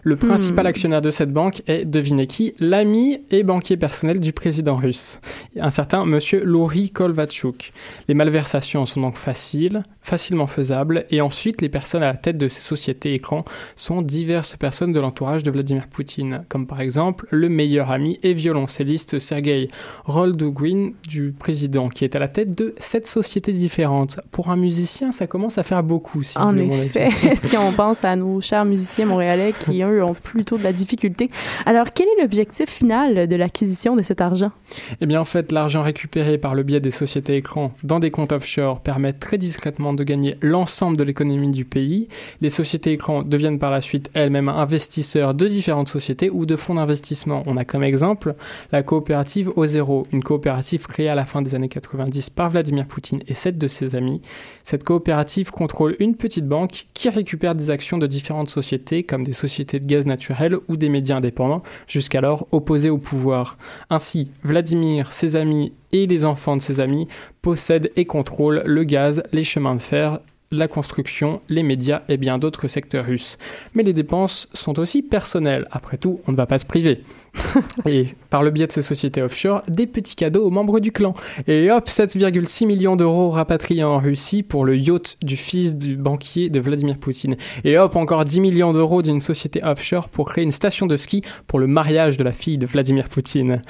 le 0.03 0.15
principal 0.17 0.65
Hmm. 0.65 0.67
actionnaire 0.67 1.01
de 1.01 1.09
cette 1.09 1.33
banque 1.33 1.63
est, 1.65 1.85
devinez 1.85 2.27
qui, 2.27 2.53
l'ami 2.59 3.21
et 3.31 3.41
banquier 3.41 3.75
personnel 3.75 4.19
du 4.19 4.33
président 4.33 4.75
russe, 4.75 5.19
un 5.59 5.71
certain 5.71 6.05
monsieur 6.05 6.43
Lori 6.43 6.91
Kolvatchouk. 6.91 7.71
Les 8.07 8.13
malversations 8.13 8.85
sont 8.85 9.01
donc 9.01 9.17
faciles, 9.17 9.83
facilement 10.03 10.47
faisables, 10.47 11.05
et 11.09 11.21
ensuite 11.21 11.59
les 11.59 11.69
personnes 11.69 12.03
à 12.03 12.11
la 12.11 12.17
tête 12.17 12.37
de 12.37 12.49
ces 12.49 12.61
sociétés 12.61 13.15
écrans 13.15 13.45
sont 13.75 14.03
diverses 14.03 14.57
personnes 14.57 14.91
de 14.91 14.99
l'entourage 14.99 15.41
de 15.41 15.49
Vladimir 15.49 15.87
Poutine, 15.87 16.45
comme 16.49 16.67
par 16.67 16.81
exemple 16.81 17.25
le 17.31 17.49
meilleur 17.49 17.89
ami 17.89 18.19
et 18.21 18.35
violoncelliste 18.35 19.17
Sergei 19.17 19.70
Roldugin 20.05 20.91
du 21.07 21.33
président, 21.37 21.89
qui 21.89 22.03
est 22.03 22.15
à 22.15 22.19
la 22.19 22.27
tête 22.27 22.57
de 22.57 22.75
sept 22.79 23.07
sociétés 23.07 23.53
différentes. 23.53 24.19
Pour 24.31 24.49
un 24.49 24.55
musicien, 24.55 25.11
ça 25.11 25.27
commence 25.27 25.57
à 25.57 25.63
faire 25.63 25.83
beaucoup, 25.83 26.23
si 26.23 26.37
vous 26.37 26.43
En 26.43 26.53
mon 26.53 26.81
effet, 26.81 27.09
si 27.35 27.57
on 27.57 27.71
pense 27.71 28.03
à 28.03 28.15
nos 28.15 28.41
chers 28.41 28.65
musiciens 28.65 29.05
montréalais 29.05 29.53
qui, 29.57 29.81
eux, 29.83 30.03
ont 30.03 30.13
plutôt 30.13 30.57
de 30.57 30.63
la 30.63 30.73
difficulté. 30.73 31.29
Alors, 31.65 31.93
quel 31.93 32.07
est 32.07 32.21
l'objectif 32.21 32.69
final 32.69 33.27
de 33.27 33.35
l'acquisition 33.35 33.95
de 33.95 34.01
cet 34.01 34.21
argent? 34.21 34.51
Eh 34.99 35.05
bien, 35.05 35.21
en 35.21 35.25
fait, 35.25 35.51
l'argent 35.51 35.83
récupéré 35.83 36.37
par 36.37 36.55
le 36.55 36.63
biais 36.63 36.79
des 36.79 36.91
sociétés 36.91 37.35
écrans 37.35 37.73
dans 37.83 37.99
des 37.99 38.11
comptes 38.11 38.31
offshore 38.31 38.81
permet 38.81 39.13
très 39.13 39.37
discrètement 39.37 39.93
de 39.93 40.03
gagner 40.03 40.37
l'ensemble 40.41 40.97
de 40.97 41.03
l'économie 41.03 41.51
du 41.51 41.65
pays. 41.65 42.07
Les 42.41 42.49
sociétés 42.49 42.91
écrans 42.91 43.23
deviennent 43.23 43.59
par 43.59 43.71
la 43.71 43.81
suite 43.81 44.09
elles-mêmes 44.13 44.49
investisseurs 44.49 45.33
de 45.33 45.47
différentes 45.47 45.89
sociétés 45.89 46.29
ou 46.29 46.45
de 46.45 46.55
fonds 46.55 46.75
d'investissement. 46.75 47.43
On 47.45 47.57
a 47.57 47.65
comme 47.65 47.83
exemple 47.83 48.35
la 48.71 48.83
coopérative 48.83 49.51
une 49.63 50.23
coopérative 50.23 50.87
créée 50.87 51.09
à 51.09 51.15
la 51.15 51.25
fin 51.25 51.41
des 51.41 51.55
années 51.55 51.69
90 51.69 52.29
par 52.31 52.49
Vladimir 52.49 52.85
Poutine 52.85 53.21
et 53.27 53.33
sept 53.33 53.57
de 53.57 53.67
ses 53.67 53.95
amis. 53.95 54.21
Cette 54.63 54.83
coopérative 54.83 55.51
contrôle 55.51 55.95
une 55.99 56.15
petite 56.15 56.47
banque 56.47 56.85
qui 56.93 57.09
récupère 57.09 57.55
des 57.55 57.69
actions 57.69 57.97
de 57.97 58.07
différentes 58.07 58.49
sociétés 58.49 59.03
comme 59.03 59.23
des 59.23 59.33
sociétés 59.33 59.79
de 59.79 59.85
gaz 59.85 60.05
naturel 60.05 60.57
ou 60.67 60.77
des 60.77 60.89
médias 60.89 61.17
indépendants, 61.17 61.63
jusqu'alors 61.87 62.47
opposés 62.51 62.89
au 62.89 62.97
pouvoir. 62.97 63.57
Ainsi, 63.89 64.31
Vladimir, 64.43 65.13
ses 65.13 65.35
amis 65.35 65.73
et 65.91 66.07
les 66.07 66.25
enfants 66.25 66.55
de 66.55 66.61
ses 66.61 66.79
amis 66.79 67.07
possèdent 67.41 67.91
et 67.95 68.05
contrôlent 68.05 68.63
le 68.65 68.83
gaz, 68.83 69.23
les 69.31 69.43
chemins 69.43 69.75
de 69.75 69.81
fer, 69.81 70.19
la 70.51 70.67
construction, 70.67 71.41
les 71.49 71.63
médias 71.63 72.01
et 72.09 72.17
bien 72.17 72.37
d'autres 72.37 72.67
secteurs 72.67 73.05
russes. 73.05 73.37
Mais 73.73 73.83
les 73.83 73.93
dépenses 73.93 74.49
sont 74.53 74.79
aussi 74.79 75.01
personnelles. 75.01 75.65
Après 75.71 75.97
tout, 75.97 76.19
on 76.27 76.31
ne 76.31 76.37
va 76.37 76.45
pas 76.45 76.59
se 76.59 76.65
priver. 76.65 77.03
et 77.85 78.07
par 78.29 78.43
le 78.43 78.49
biais 78.49 78.67
de 78.67 78.71
ces 78.71 78.81
sociétés 78.81 79.21
offshore, 79.21 79.63
des 79.67 79.87
petits 79.87 80.15
cadeaux 80.15 80.45
aux 80.45 80.49
membres 80.49 80.79
du 80.79 80.91
clan. 80.91 81.13
Et 81.47 81.71
hop, 81.71 81.87
7,6 81.87 82.65
millions 82.65 82.95
d'euros 82.95 83.29
rapatriés 83.29 83.83
en 83.83 83.99
Russie 83.99 84.43
pour 84.43 84.65
le 84.65 84.77
yacht 84.77 85.17
du 85.21 85.37
fils 85.37 85.75
du 85.75 85.95
banquier 85.95 86.49
de 86.49 86.59
Vladimir 86.59 86.97
Poutine. 86.97 87.35
Et 87.63 87.77
hop, 87.77 87.95
encore 87.95 88.25
10 88.25 88.39
millions 88.41 88.71
d'euros 88.71 89.01
d'une 89.01 89.21
société 89.21 89.63
offshore 89.63 90.09
pour 90.09 90.25
créer 90.25 90.43
une 90.43 90.51
station 90.51 90.87
de 90.87 90.97
ski 90.97 91.21
pour 91.47 91.59
le 91.59 91.67
mariage 91.67 92.17
de 92.17 92.23
la 92.23 92.31
fille 92.31 92.57
de 92.57 92.65
Vladimir 92.65 93.09
Poutine, 93.09 93.61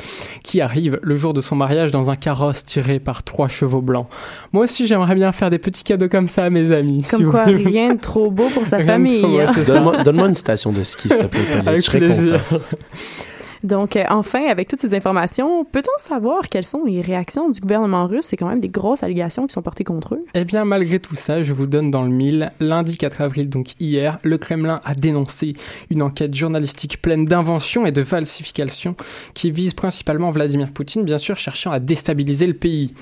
qui 0.44 0.62
arrive 0.62 1.00
le 1.02 1.16
jour 1.16 1.34
de 1.34 1.42
son 1.42 1.56
mariage 1.56 1.92
dans 1.92 2.10
un 2.10 2.16
carrosse 2.16 2.64
tiré 2.66 3.00
par 3.00 3.24
trois 3.24 3.48
chevaux 3.48 3.82
blancs. 3.82 4.08
Moi 4.54 4.64
aussi, 4.66 4.88
j'aimerais 4.88 5.16
bien 5.16 5.32
faire 5.32 5.50
des 5.50 5.60
petits 5.60 5.84
cadeaux 5.84 6.10
comme 6.10 6.28
ça 6.28 6.46
à 6.46 6.50
mes 6.50 6.72
amis. 6.72 7.06
Comme 7.10 7.30
quoi, 7.30 7.44
rien 7.44 7.96
de 7.96 8.00
trop 8.00 8.32
beau 8.32 8.50
pour 8.54 8.66
sa 8.66 8.78
Rien 8.78 8.86
famille. 8.86 9.22
Donne-moi 10.04 10.30
une 10.30 10.36
station 10.36 10.72
de 10.72 10.84
ski, 10.84 11.10
s'il 11.10 11.18
te 11.18 11.26
plaît. 11.26 11.42
Avec 11.66 11.82
Je 11.82 11.86
serais 11.86 12.00
plaisir. 12.00 12.44
content. 12.50 12.62
Donc, 13.64 13.96
euh, 13.96 14.04
enfin, 14.10 14.44
avec 14.50 14.68
toutes 14.68 14.80
ces 14.80 14.94
informations, 14.96 15.66
peut-on 15.66 16.04
savoir 16.04 16.50
quelles 16.50 16.64
sont 16.64 16.84
les 16.86 17.02
réactions 17.02 17.50
du 17.50 17.60
gouvernement 17.60 18.08
russe? 18.08 18.26
C'est 18.26 18.38
quand 18.38 18.48
même 18.48 18.60
des 18.60 18.70
grosses 18.70 19.04
allégations 19.04 19.46
qui 19.48 19.54
sont 19.54 19.62
portées 19.62 19.84
contre 19.84 20.16
eux. 20.16 20.26
Eh 20.34 20.44
bien, 20.44 20.66
malgré 20.66 21.00
tout 21.00 21.16
ça, 21.16 21.44
je 21.44 21.54
vous 21.54 21.68
donne 21.68 21.92
dans 21.92 22.04
le 22.04 22.10
mille. 22.10 22.52
Lundi 22.60 22.98
4 22.98 23.22
avril, 23.22 23.50
donc 23.50 23.74
hier, 23.80 24.18
le 24.24 24.38
Kremlin 24.38 24.82
a 24.84 24.96
dénoncé 24.96 25.54
une 25.90 26.02
enquête 26.02 26.34
journalistique 26.34 27.02
pleine 27.02 27.26
d'inventions 27.26 27.86
et 27.86 27.92
de 27.92 28.04
falsifications 28.04 28.96
qui 29.34 29.52
vise 29.52 29.74
principalement 29.74 30.32
Vladimir 30.32 30.72
Poutine, 30.72 31.04
bien 31.04 31.18
sûr, 31.18 31.38
cherchant 31.38 31.72
à 31.72 31.80
déstabiliser 31.80 32.48
le 32.48 32.54
pays. 32.54 32.94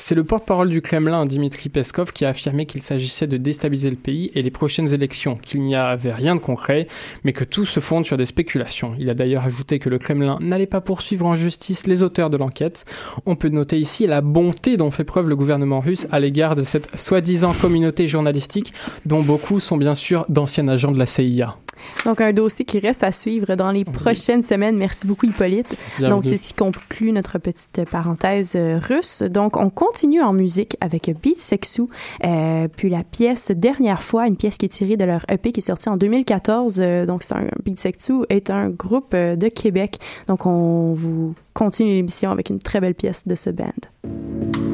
C'est 0.00 0.14
le 0.14 0.22
porte-parole 0.22 0.70
du 0.70 0.80
Kremlin, 0.80 1.26
Dimitri 1.26 1.68
Peskov, 1.68 2.12
qui 2.12 2.24
a 2.24 2.28
affirmé 2.28 2.66
qu'il 2.66 2.82
s'agissait 2.82 3.26
de 3.26 3.36
déstabiliser 3.36 3.90
le 3.90 3.96
pays 3.96 4.30
et 4.36 4.42
les 4.42 4.50
prochaines 4.52 4.94
élections, 4.94 5.34
qu'il 5.34 5.60
n'y 5.60 5.74
avait 5.74 6.12
rien 6.12 6.36
de 6.36 6.40
concret, 6.40 6.86
mais 7.24 7.32
que 7.32 7.42
tout 7.42 7.66
se 7.66 7.80
fonde 7.80 8.06
sur 8.06 8.16
des 8.16 8.24
spéculations. 8.24 8.94
Il 9.00 9.10
a 9.10 9.14
d'ailleurs 9.14 9.44
ajouté 9.44 9.80
que 9.80 9.88
le 9.88 9.98
Kremlin 9.98 10.38
n'allait 10.40 10.66
pas 10.66 10.80
poursuivre 10.80 11.26
en 11.26 11.34
justice 11.34 11.88
les 11.88 12.04
auteurs 12.04 12.30
de 12.30 12.36
l'enquête. 12.36 12.84
On 13.26 13.34
peut 13.34 13.48
noter 13.48 13.80
ici 13.80 14.06
la 14.06 14.20
bonté 14.20 14.76
dont 14.76 14.92
fait 14.92 15.02
preuve 15.02 15.28
le 15.28 15.34
gouvernement 15.34 15.80
russe 15.80 16.06
à 16.12 16.20
l'égard 16.20 16.54
de 16.54 16.62
cette 16.62 16.96
soi-disant 16.96 17.52
communauté 17.52 18.06
journalistique, 18.06 18.72
dont 19.04 19.22
beaucoup 19.22 19.58
sont 19.58 19.76
bien 19.76 19.96
sûr 19.96 20.26
d'anciens 20.28 20.68
agents 20.68 20.92
de 20.92 20.98
la 20.98 21.06
CIA. 21.06 21.56
Donc, 22.04 22.20
un 22.20 22.32
dossier 22.32 22.64
qui 22.64 22.78
reste 22.78 23.04
à 23.04 23.12
suivre 23.12 23.54
dans 23.54 23.70
les 23.70 23.84
prochaines 23.84 24.42
semaines. 24.42 24.76
Merci 24.76 25.06
beaucoup, 25.06 25.26
Hippolyte. 25.26 25.76
Donc, 26.00 26.24
c'est 26.24 26.36
ce 26.36 26.48
qui 26.48 26.54
conclut 26.54 27.12
notre 27.12 27.38
petite 27.38 27.82
parenthèse 27.90 28.54
euh, 28.56 28.78
russe. 28.78 29.22
Donc, 29.22 29.56
on 29.56 29.70
continue 29.70 30.22
en 30.22 30.32
musique 30.32 30.76
avec 30.80 31.10
Beat 31.22 31.38
Sexu, 31.38 31.82
euh, 32.24 32.68
puis 32.68 32.90
la 32.90 33.04
pièce 33.04 33.50
Dernière 33.50 34.02
fois, 34.02 34.26
une 34.26 34.36
pièce 34.36 34.56
qui 34.56 34.66
est 34.66 34.70
tirée 34.70 34.96
de 34.96 35.04
leur 35.04 35.24
EP 35.30 35.52
qui 35.52 35.60
est 35.60 35.62
sortie 35.62 35.88
en 35.88 35.96
2014. 35.96 36.78
Euh, 36.80 37.06
donc, 37.06 37.22
c'est 37.22 37.34
un 37.34 37.46
Beat 37.64 37.80
Sexu 37.80 38.24
est 38.28 38.50
un 38.50 38.68
groupe 38.68 39.12
euh, 39.14 39.36
de 39.36 39.48
Québec. 39.48 39.98
Donc, 40.26 40.46
on 40.46 40.94
vous 40.94 41.34
continue 41.54 41.90
l'émission 41.90 42.30
avec 42.30 42.50
une 42.50 42.58
très 42.58 42.80
belle 42.80 42.94
pièce 42.94 43.26
de 43.26 43.34
ce 43.34 43.50
band. 43.50 44.67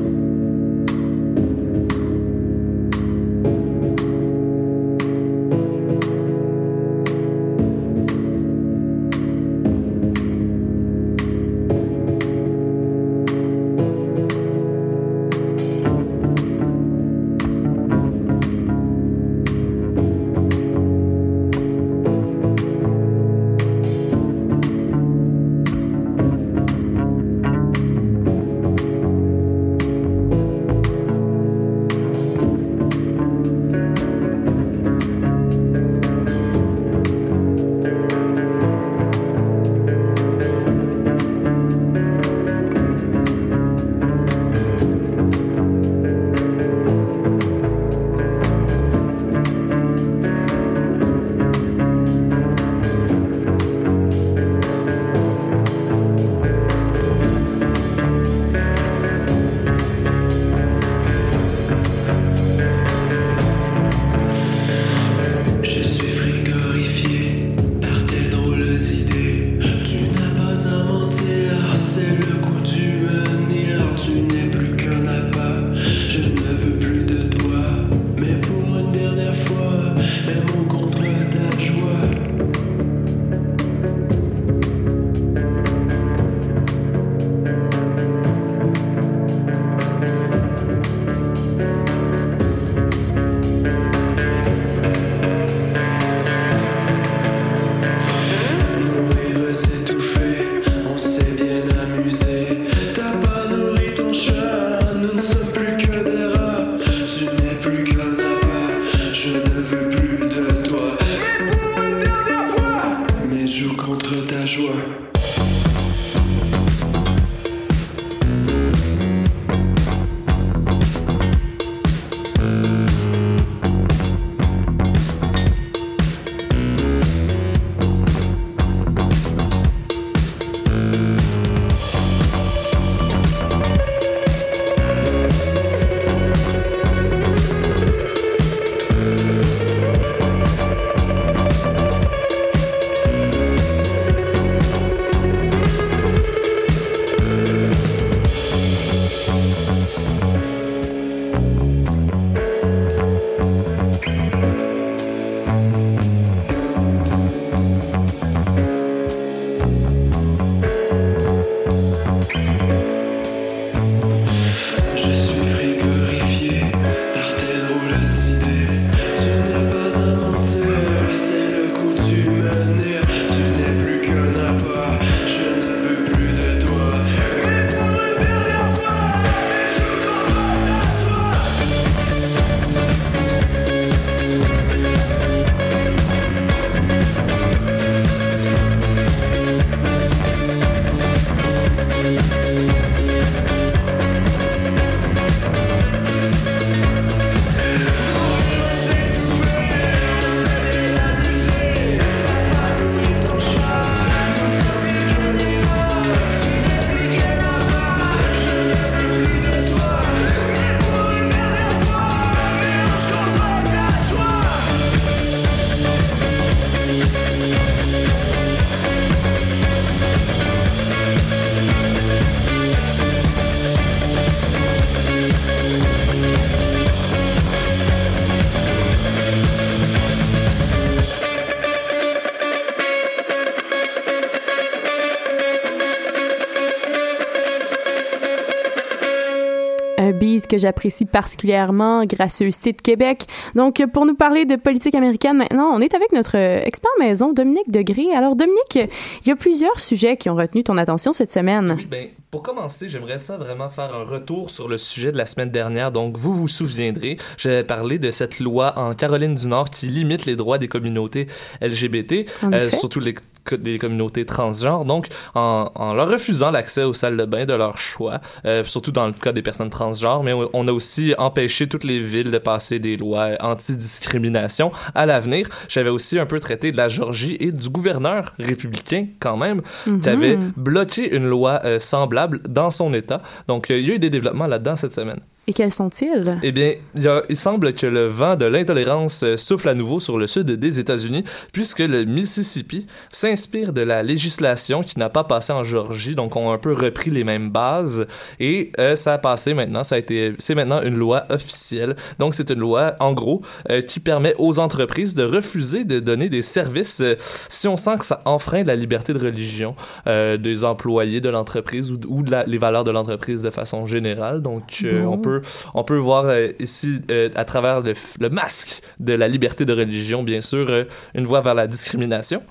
Que 240.55 240.61
j'apprécie 240.61 241.05
particulièrement, 241.05 242.05
Gracieuseté 242.05 242.73
de 242.73 242.81
Québec. 242.81 243.25
Donc, 243.55 243.83
pour 243.93 244.07
nous 244.07 244.14
parler 244.14 244.45
de 244.45 244.57
politique 244.57 244.95
américaine 244.95 245.37
maintenant, 245.37 245.71
on 245.75 245.81
est 245.81 245.95
avec 245.95 246.12
notre 246.12 246.37
expert 246.37 246.90
maison, 246.99 247.33
Dominique 247.33 247.71
Degré. 247.71 248.14
Alors, 248.14 248.37
Dominique, 248.37 248.77
il 248.77 249.29
y 249.29 249.33
a 249.33 249.37
plusieurs 249.37 249.81
sujets 249.81 250.17
qui 250.17 250.31
ont 250.31 250.35
retenu 250.35 250.62
ton 250.62 250.77
attention 250.77 251.12
cette 251.12 251.33
semaine. 251.33 251.75
Oui, 251.77 251.87
ben, 251.87 252.09
pour 252.35 252.42
commencer, 252.42 252.88
j'aimerais 252.88 253.18
ça 253.18 253.37
vraiment 253.37 253.68
faire 253.68 253.94
un 253.94 254.03
retour 254.03 254.51
sur 254.51 254.66
le 254.66 254.77
sujet 254.77 255.12
de 255.12 255.16
la 255.16 255.25
semaine 255.25 255.53
dernière. 255.53 255.92
Donc, 255.92 256.16
vous 256.18 256.35
vous 256.35 256.49
souviendrez, 256.49 257.16
j'avais 257.37 257.62
parlé 257.62 258.01
de 258.01 258.11
cette 258.11 258.40
loi 258.40 258.77
en 258.77 258.92
Caroline 258.92 259.37
du 259.37 259.47
Nord 259.47 259.70
qui 259.70 259.87
limite 259.87 260.27
les 260.27 260.35
droits 260.35 260.59
des 260.59 260.66
communautés 260.66 261.29
LGBT, 261.62 262.27
euh, 262.53 262.70
surtout 262.70 262.99
les, 262.99 263.14
co- 263.14 263.23
les 263.62 263.79
communautés 263.79 264.27
transgenres. 264.27 264.85
Donc, 264.85 265.07
en, 265.37 265.70
en 265.77 265.94
leur 265.94 266.09
refusant 266.09 266.51
l'accès 266.51 266.83
aux 266.83 266.92
salles 266.92 267.16
de 267.16 267.25
bain 267.25 267.44
de 267.47 267.55
leur 267.55 267.79
choix, 267.79 268.20
euh, 268.47 268.64
surtout 268.64 268.90
dans 268.90 269.07
le 269.07 269.12
cas 269.12 269.31
des 269.31 269.42
personnes 269.42 269.70
transgenres, 269.70 270.25
mais 270.25 270.33
on, 270.33 270.66
a 270.66 270.73
aussi 270.73 271.14
empêché 271.18 271.68
toutes 271.68 271.85
les 271.85 272.01
villes 272.01 272.33
de 272.33 272.38
passer 272.38 272.81
des 272.81 272.97
lois 272.97 273.29
anti-discrimination 273.38 274.73
à 274.97 275.07
l'avenir. 275.07 275.47
J'avais 275.68 275.90
aussi 275.90 276.18
un 276.18 276.27
peu 276.27 276.40
traité 276.40 276.73
de 276.73 276.77
la 276.79 276.88
Georgie 276.88 277.37
et 277.38 277.53
du 277.53 277.68
gouverneur 277.68 278.35
républicain, 278.40 279.07
quand 279.20 279.37
même, 279.37 279.62
Mhm. 279.87 280.01
qui 280.01 280.09
avait 280.09 280.38
bloqué 280.57 281.14
une 281.14 281.29
loi 281.29 281.61
euh, 281.64 281.79
semblable 281.79 282.24
dans 282.27 282.71
son 282.71 282.93
État. 282.95 283.23
Donc, 283.49 283.71
euh, 283.71 283.79
il 283.79 283.87
y 283.87 283.91
a 283.91 283.95
eu 283.95 283.99
des 283.99 284.11
développements 284.11 284.47
là-dedans 284.47 284.77
cette 284.77 284.93
semaine. 284.93 285.21
Et 285.46 285.52
quels 285.52 285.72
sont-ils? 285.72 286.38
Eh 286.42 286.52
bien, 286.52 286.72
il, 286.94 287.02
y 287.02 287.09
a- 287.09 287.22
il 287.28 287.37
semble 287.37 287.74
que 287.74 287.87
le 287.87 288.07
vent 288.07 288.35
de 288.35 288.46
l'intolérance 288.46 289.22
euh, 289.24 289.37
souffle 289.37 289.68
à 289.68 289.74
nouveau 289.74 290.00
sur 290.00 290.16
le 290.16 290.26
sud 290.26 290.46
des 290.50 290.78
États-Unis, 290.80 291.22
puisque 291.52 291.80
le 291.80 292.04
Mississippi 292.04 292.87
s'inspire 293.11 293.74
de 293.74 293.83
la 293.83 294.02
législation 294.02 294.83
qui 294.83 294.98
n'a 294.98 295.11
pas 295.11 295.24
passé 295.24 295.52
en 295.52 295.62
Géorgie, 295.62 296.14
donc 296.14 296.35
on 296.37 296.50
a 296.50 296.54
un 296.54 296.59
peu 296.59 296.72
repris 296.72 297.11
les 297.11 297.24
mêmes 297.24 297.50
bases, 297.50 298.07
et 298.40 298.72
euh, 298.78 298.96
ça 298.96 299.12
a 299.14 299.18
passé 299.18 299.52
maintenant, 299.52 299.85
ça 299.85 299.96
a 299.96 299.98
été, 299.98 300.33
c'est 300.38 300.54
maintenant 300.54 300.80
une 300.83 300.96
loi 300.96 301.26
officielle. 301.28 301.94
Donc 302.18 302.33
c'est 302.33 302.50
une 302.50 302.61
loi, 302.61 302.94
en 303.00 303.12
gros, 303.12 303.42
euh, 303.68 303.83
qui 303.83 304.00
permet 304.00 304.35
aux 304.38 304.59
entreprises 304.59 305.14
de 305.14 305.24
refuser 305.24 305.85
de 305.85 306.00
donner 306.00 306.30
des 306.30 306.42
services 306.42 307.00
euh, 307.02 307.16
si 307.18 307.68
on 307.68 307.76
sent 307.76 307.96
que 307.98 308.07
ça 308.07 308.22
enfreint 308.24 308.64
la 308.64 308.76
liberté 308.76 309.12
de 309.12 309.18
religion 309.18 309.74
des 310.07 310.64
employés 310.64 311.20
de 311.20 311.28
l'entreprise 311.28 311.92
ou, 311.92 311.98
ou 312.09 312.22
de 312.22 312.30
la- 312.30 312.44
les 312.44 312.59
valeurs 312.59 312.85
de 312.85 312.90
l'entreprise 312.90 313.42
de 313.42 313.50
façon 313.50 313.85
générale. 313.85 314.40
Donc 314.40 314.85
on 315.07 315.18
peut 315.18 315.34
on 315.75 315.85
peut 315.85 315.97
voir 315.97 316.27
euh, 316.27 316.49
ici, 316.61 317.01
euh, 317.11 317.31
à 317.35 317.44
travers 317.44 317.81
le, 317.81 317.94
le 318.20 318.29
masque 318.31 318.83
de 319.01 319.14
la 319.14 319.29
liberté 319.29 319.64
de 319.64 319.73
religion, 319.73 320.23
bien 320.23 320.40
sûr, 320.40 320.68
euh, 320.68 320.85
une 321.14 321.27
voie 321.27 321.40
vers 321.40 321.55
la 321.55 321.66
discrimination. 321.66 322.42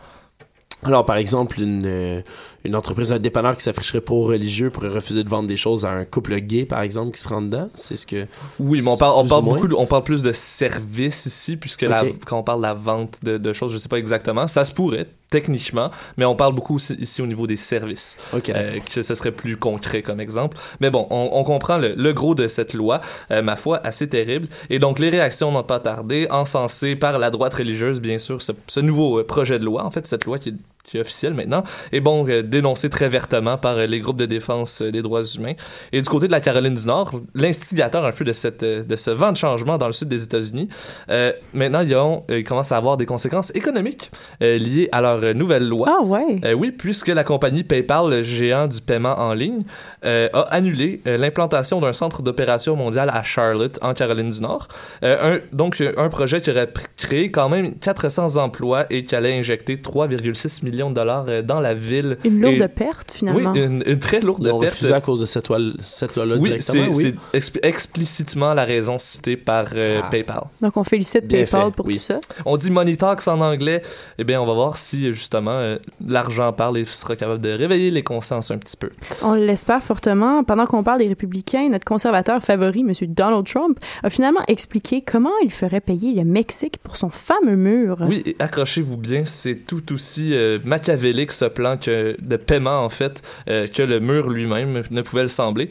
Alors, 0.83 1.05
par 1.05 1.17
exemple, 1.17 1.61
une, 1.61 2.23
une 2.65 2.75
entreprise, 2.75 3.11
un 3.11 3.19
dépanneur 3.19 3.55
qui 3.57 3.63
s'afficherait 3.63 4.01
pro-religieux 4.01 4.69
pourrait 4.69 4.89
refuser 4.89 5.23
de 5.23 5.29
vendre 5.29 5.47
des 5.47 5.57
choses 5.57 5.85
à 5.85 5.91
un 5.91 6.05
couple 6.05 6.35
gay, 6.39 6.65
par 6.65 6.81
exemple, 6.81 7.11
qui 7.15 7.21
se 7.21 7.27
rend 7.27 7.41
dedans? 7.41 7.69
C'est 7.75 7.95
ce 7.97 8.05
que. 8.07 8.25
Oui, 8.59 8.81
mais 8.83 8.89
on 8.89 8.97
parle, 8.97 9.13
on 9.17 9.21
Plus 9.21 9.29
parle 9.29 9.43
beaucoup, 9.43 9.67
de- 9.67 9.75
on 9.75 9.85
parle 9.85 10.03
plus 10.03 10.23
de 10.23 10.31
services 10.31 11.25
ici, 11.25 11.57
puisque 11.57 11.81
la- 11.83 12.03
quand 12.25 12.39
on 12.39 12.43
parle 12.43 12.59
de 12.59 12.63
la 12.67 12.73
vente 12.73 13.19
de, 13.23 13.37
de 13.37 13.53
choses, 13.53 13.73
je 13.73 13.77
sais 13.77 13.89
pas 13.89 13.97
exactement, 13.97 14.47
ça 14.47 14.63
se 14.63 14.71
pourrait 14.71 15.07
techniquement, 15.29 15.89
mais 16.17 16.25
on 16.25 16.35
parle 16.35 16.53
beaucoup 16.53 16.75
aussi, 16.75 16.93
ici 16.93 17.21
au 17.21 17.25
niveau 17.25 17.47
des 17.47 17.55
services, 17.55 18.17
Ok. 18.33 18.49
euh, 18.49 18.79
que 18.79 19.01
ce 19.01 19.15
serait 19.15 19.31
plus 19.31 19.57
concret 19.57 20.03
comme 20.03 20.19
exemple. 20.19 20.57
Mais 20.79 20.91
bon, 20.91 21.07
on, 21.09 21.29
on 21.33 21.43
comprend 21.43 21.77
le, 21.79 21.95
le 21.95 22.13
gros 22.13 22.35
de 22.35 22.47
cette 22.47 22.73
loi, 22.75 23.01
euh, 23.31 23.41
ma 23.41 23.55
foi, 23.55 23.79
assez 23.83 24.07
terrible. 24.07 24.47
Et 24.69 24.77
donc 24.77 24.99
les 24.99 25.09
réactions 25.09 25.51
n'ont 25.51 25.63
pas 25.63 25.79
tardé, 25.79 26.27
encensées 26.29 26.95
par 26.95 27.17
la 27.17 27.31
droite 27.31 27.55
religieuse, 27.55 27.99
bien 27.99 28.19
sûr, 28.19 28.41
ce, 28.43 28.51
ce 28.67 28.79
nouveau 28.79 29.19
euh, 29.19 29.23
projet 29.25 29.57
de 29.57 29.65
loi, 29.65 29.83
en 29.83 29.89
fait, 29.89 30.05
cette 30.05 30.25
loi 30.25 30.37
qui 30.37 30.49
est 30.49 30.55
qui 30.83 30.97
est 30.97 31.01
officielle 31.01 31.33
maintenant, 31.33 31.63
est 31.91 32.01
bon 32.01 32.27
euh, 32.27 32.43
dénoncé 32.43 32.89
très 32.89 33.07
vertement 33.07 33.57
par 33.57 33.77
euh, 33.77 33.85
les 33.85 34.01
groupes 34.01 34.17
de 34.17 34.25
défense 34.25 34.81
euh, 34.81 34.91
des 34.91 35.01
droits 35.01 35.23
humains. 35.23 35.53
Et 35.93 36.01
du 36.01 36.09
côté 36.09 36.27
de 36.27 36.31
la 36.31 36.41
Caroline 36.41 36.75
du 36.75 36.85
Nord, 36.85 37.13
l'instigateur 37.35 38.05
un 38.05 38.11
peu 38.11 38.25
de 38.25 38.33
cette 38.33 38.63
de 38.63 38.95
ce 38.95 39.11
vent 39.11 39.31
de 39.31 39.37
changement 39.37 39.77
dans 39.77 39.87
le 39.87 39.93
sud 39.93 40.09
des 40.09 40.23
États-Unis, 40.23 40.67
euh, 41.09 41.31
maintenant 41.53 41.81
ils, 41.81 41.95
ont, 41.95 42.23
ils 42.29 42.43
commencent 42.43 42.71
à 42.71 42.77
avoir 42.77 42.97
des 42.97 43.05
conséquences 43.05 43.51
économiques 43.55 44.11
euh, 44.41 44.57
liées 44.57 44.89
à 44.91 45.01
leur 45.01 45.33
nouvelle 45.35 45.67
loi. 45.67 45.99
Ah 46.01 46.03
ouais. 46.03 46.41
Euh, 46.43 46.53
oui, 46.53 46.71
puisque 46.71 47.07
la 47.07 47.23
compagnie 47.23 47.63
PayPal, 47.63 48.09
le 48.09 48.23
géant 48.23 48.67
du 48.67 48.81
paiement 48.81 49.17
en 49.17 49.33
ligne, 49.33 49.63
a 50.03 50.41
annulé 50.51 51.01
l'implantation 51.05 51.79
d'un 51.79 51.93
centre 51.93 52.21
d'opération 52.21 52.75
mondial 52.75 53.09
à 53.13 53.23
Charlotte, 53.23 53.79
en 53.81 53.93
Caroline 53.93 54.29
du 54.29 54.41
Nord. 54.41 54.67
Un, 55.01 55.39
donc, 55.51 55.81
un 55.81 56.09
projet 56.09 56.41
qui 56.41 56.51
aurait 56.51 56.69
créé 56.97 57.31
quand 57.31 57.49
même 57.49 57.75
400 57.75 58.37
emplois 58.37 58.85
et 58.89 59.03
qui 59.03 59.15
allait 59.15 59.37
injecter 59.37 59.77
3,6 59.77 60.65
millions 60.65 60.72
de 60.73 60.95
dollars 60.95 61.25
euh, 61.27 61.41
dans 61.41 61.59
la 61.59 61.73
ville. 61.73 62.17
Une 62.23 62.41
lourde 62.41 62.61
Et- 62.61 62.67
perte, 62.67 63.11
finalement. 63.11 63.51
Oui, 63.51 63.59
une, 63.63 63.83
une 63.85 63.99
très 63.99 64.19
lourde 64.19 64.43
Ils 64.45 64.51
ont 64.51 64.59
perte. 64.59 64.73
refusé 64.73 64.93
à 64.93 65.01
cause 65.01 65.21
de 65.21 65.25
cette, 65.25 65.47
cette 65.79 66.15
loi-là 66.15 66.35
Oui, 66.37 66.49
directement. 66.49 66.87
Oui. 66.93 67.15
c'est 67.33 67.37
expli- 67.39 67.59
explicitement 67.65 68.53
la 68.53 68.65
raison 68.65 68.97
citée 68.97 69.37
par 69.37 69.67
euh, 69.75 70.01
Ah. 70.03 70.07
PayPal. 70.09 70.43
Donc, 70.61 70.77
on 70.77 70.83
félicite 70.83 71.27
Bien 71.27 71.39
PayPal 71.43 71.65
fait, 71.65 71.71
pour 71.75 71.85
oui. 71.87 71.95
tout 71.95 72.01
ça. 72.01 72.19
On 72.45 72.57
dit 72.57 72.71
Money 72.71 72.95
Talks 72.95 73.27
en 73.27 73.39
anglais. 73.41 73.81
Eh 74.17 74.23
bien, 74.23 74.41
on 74.41 74.45
va 74.45 74.53
voir 74.53 74.77
si, 74.77 75.11
justement, 75.13 75.51
euh, 75.51 75.77
l'argent 76.05 76.51
parle 76.53 76.77
et 76.77 76.85
sera 76.85 77.15
capable 77.15 77.41
de 77.41 77.49
réveiller 77.51 77.91
les 77.91 78.03
consciences 78.03 78.51
un 78.51 78.57
petit 78.57 78.77
peu. 78.77 78.89
On 79.21 79.33
l'espère 79.33 79.81
fortement. 79.83 80.43
Pendant 80.43 80.65
qu'on 80.65 80.83
parle 80.83 80.99
des 80.99 81.07
républicains, 81.07 81.69
notre 81.69 81.85
conservateur 81.85 82.41
favori, 82.41 82.81
M. 82.81 82.91
Donald 83.09 83.45
Trump, 83.45 83.77
a 84.03 84.09
finalement 84.09 84.41
expliqué 84.47 85.01
comment 85.01 85.31
il 85.43 85.51
ferait 85.51 85.81
payer 85.81 86.13
le 86.13 86.23
Mexique 86.23 86.77
pour 86.83 86.95
son 86.97 87.09
fameux 87.09 87.55
mur. 87.55 87.97
Oui, 88.07 88.35
accrochez-vous 88.39 88.97
bien, 88.97 89.25
c'est 89.25 89.55
tout 89.55 89.93
aussi 89.93 90.33
euh, 90.33 90.59
machiavélique 90.65 91.31
ce 91.31 91.45
plan 91.45 91.77
que, 91.77 92.15
de 92.19 92.37
paiement, 92.37 92.83
en 92.83 92.89
fait, 92.89 93.21
euh, 93.49 93.67
que 93.67 93.83
le 93.83 93.99
mur 93.99 94.29
lui-même 94.29 94.83
ne 94.89 95.01
pouvait 95.01 95.23
le 95.23 95.27
sembler. 95.27 95.69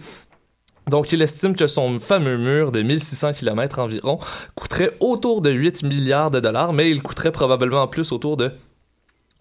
Donc, 0.89 1.13
il 1.13 1.23
estime 1.23 1.55
que 1.55 1.67
son 1.67 1.99
fameux 1.99 2.37
mur 2.37 2.73
de 2.73 2.83
1600 2.83 3.33
km 3.35 3.79
environ 3.79 4.19
coûterait 4.55 4.91
autour 5.01 5.41
de 5.41 5.51
8 5.51 5.85
milliards 5.85 6.31
de 6.31 6.41
dollars, 6.41 6.73
mais 6.73 6.91
il 6.91 7.03
coûterait 7.03 7.31
probablement 7.33 7.87
plus 7.87 8.11
autour 8.13 8.37
de 8.37 8.51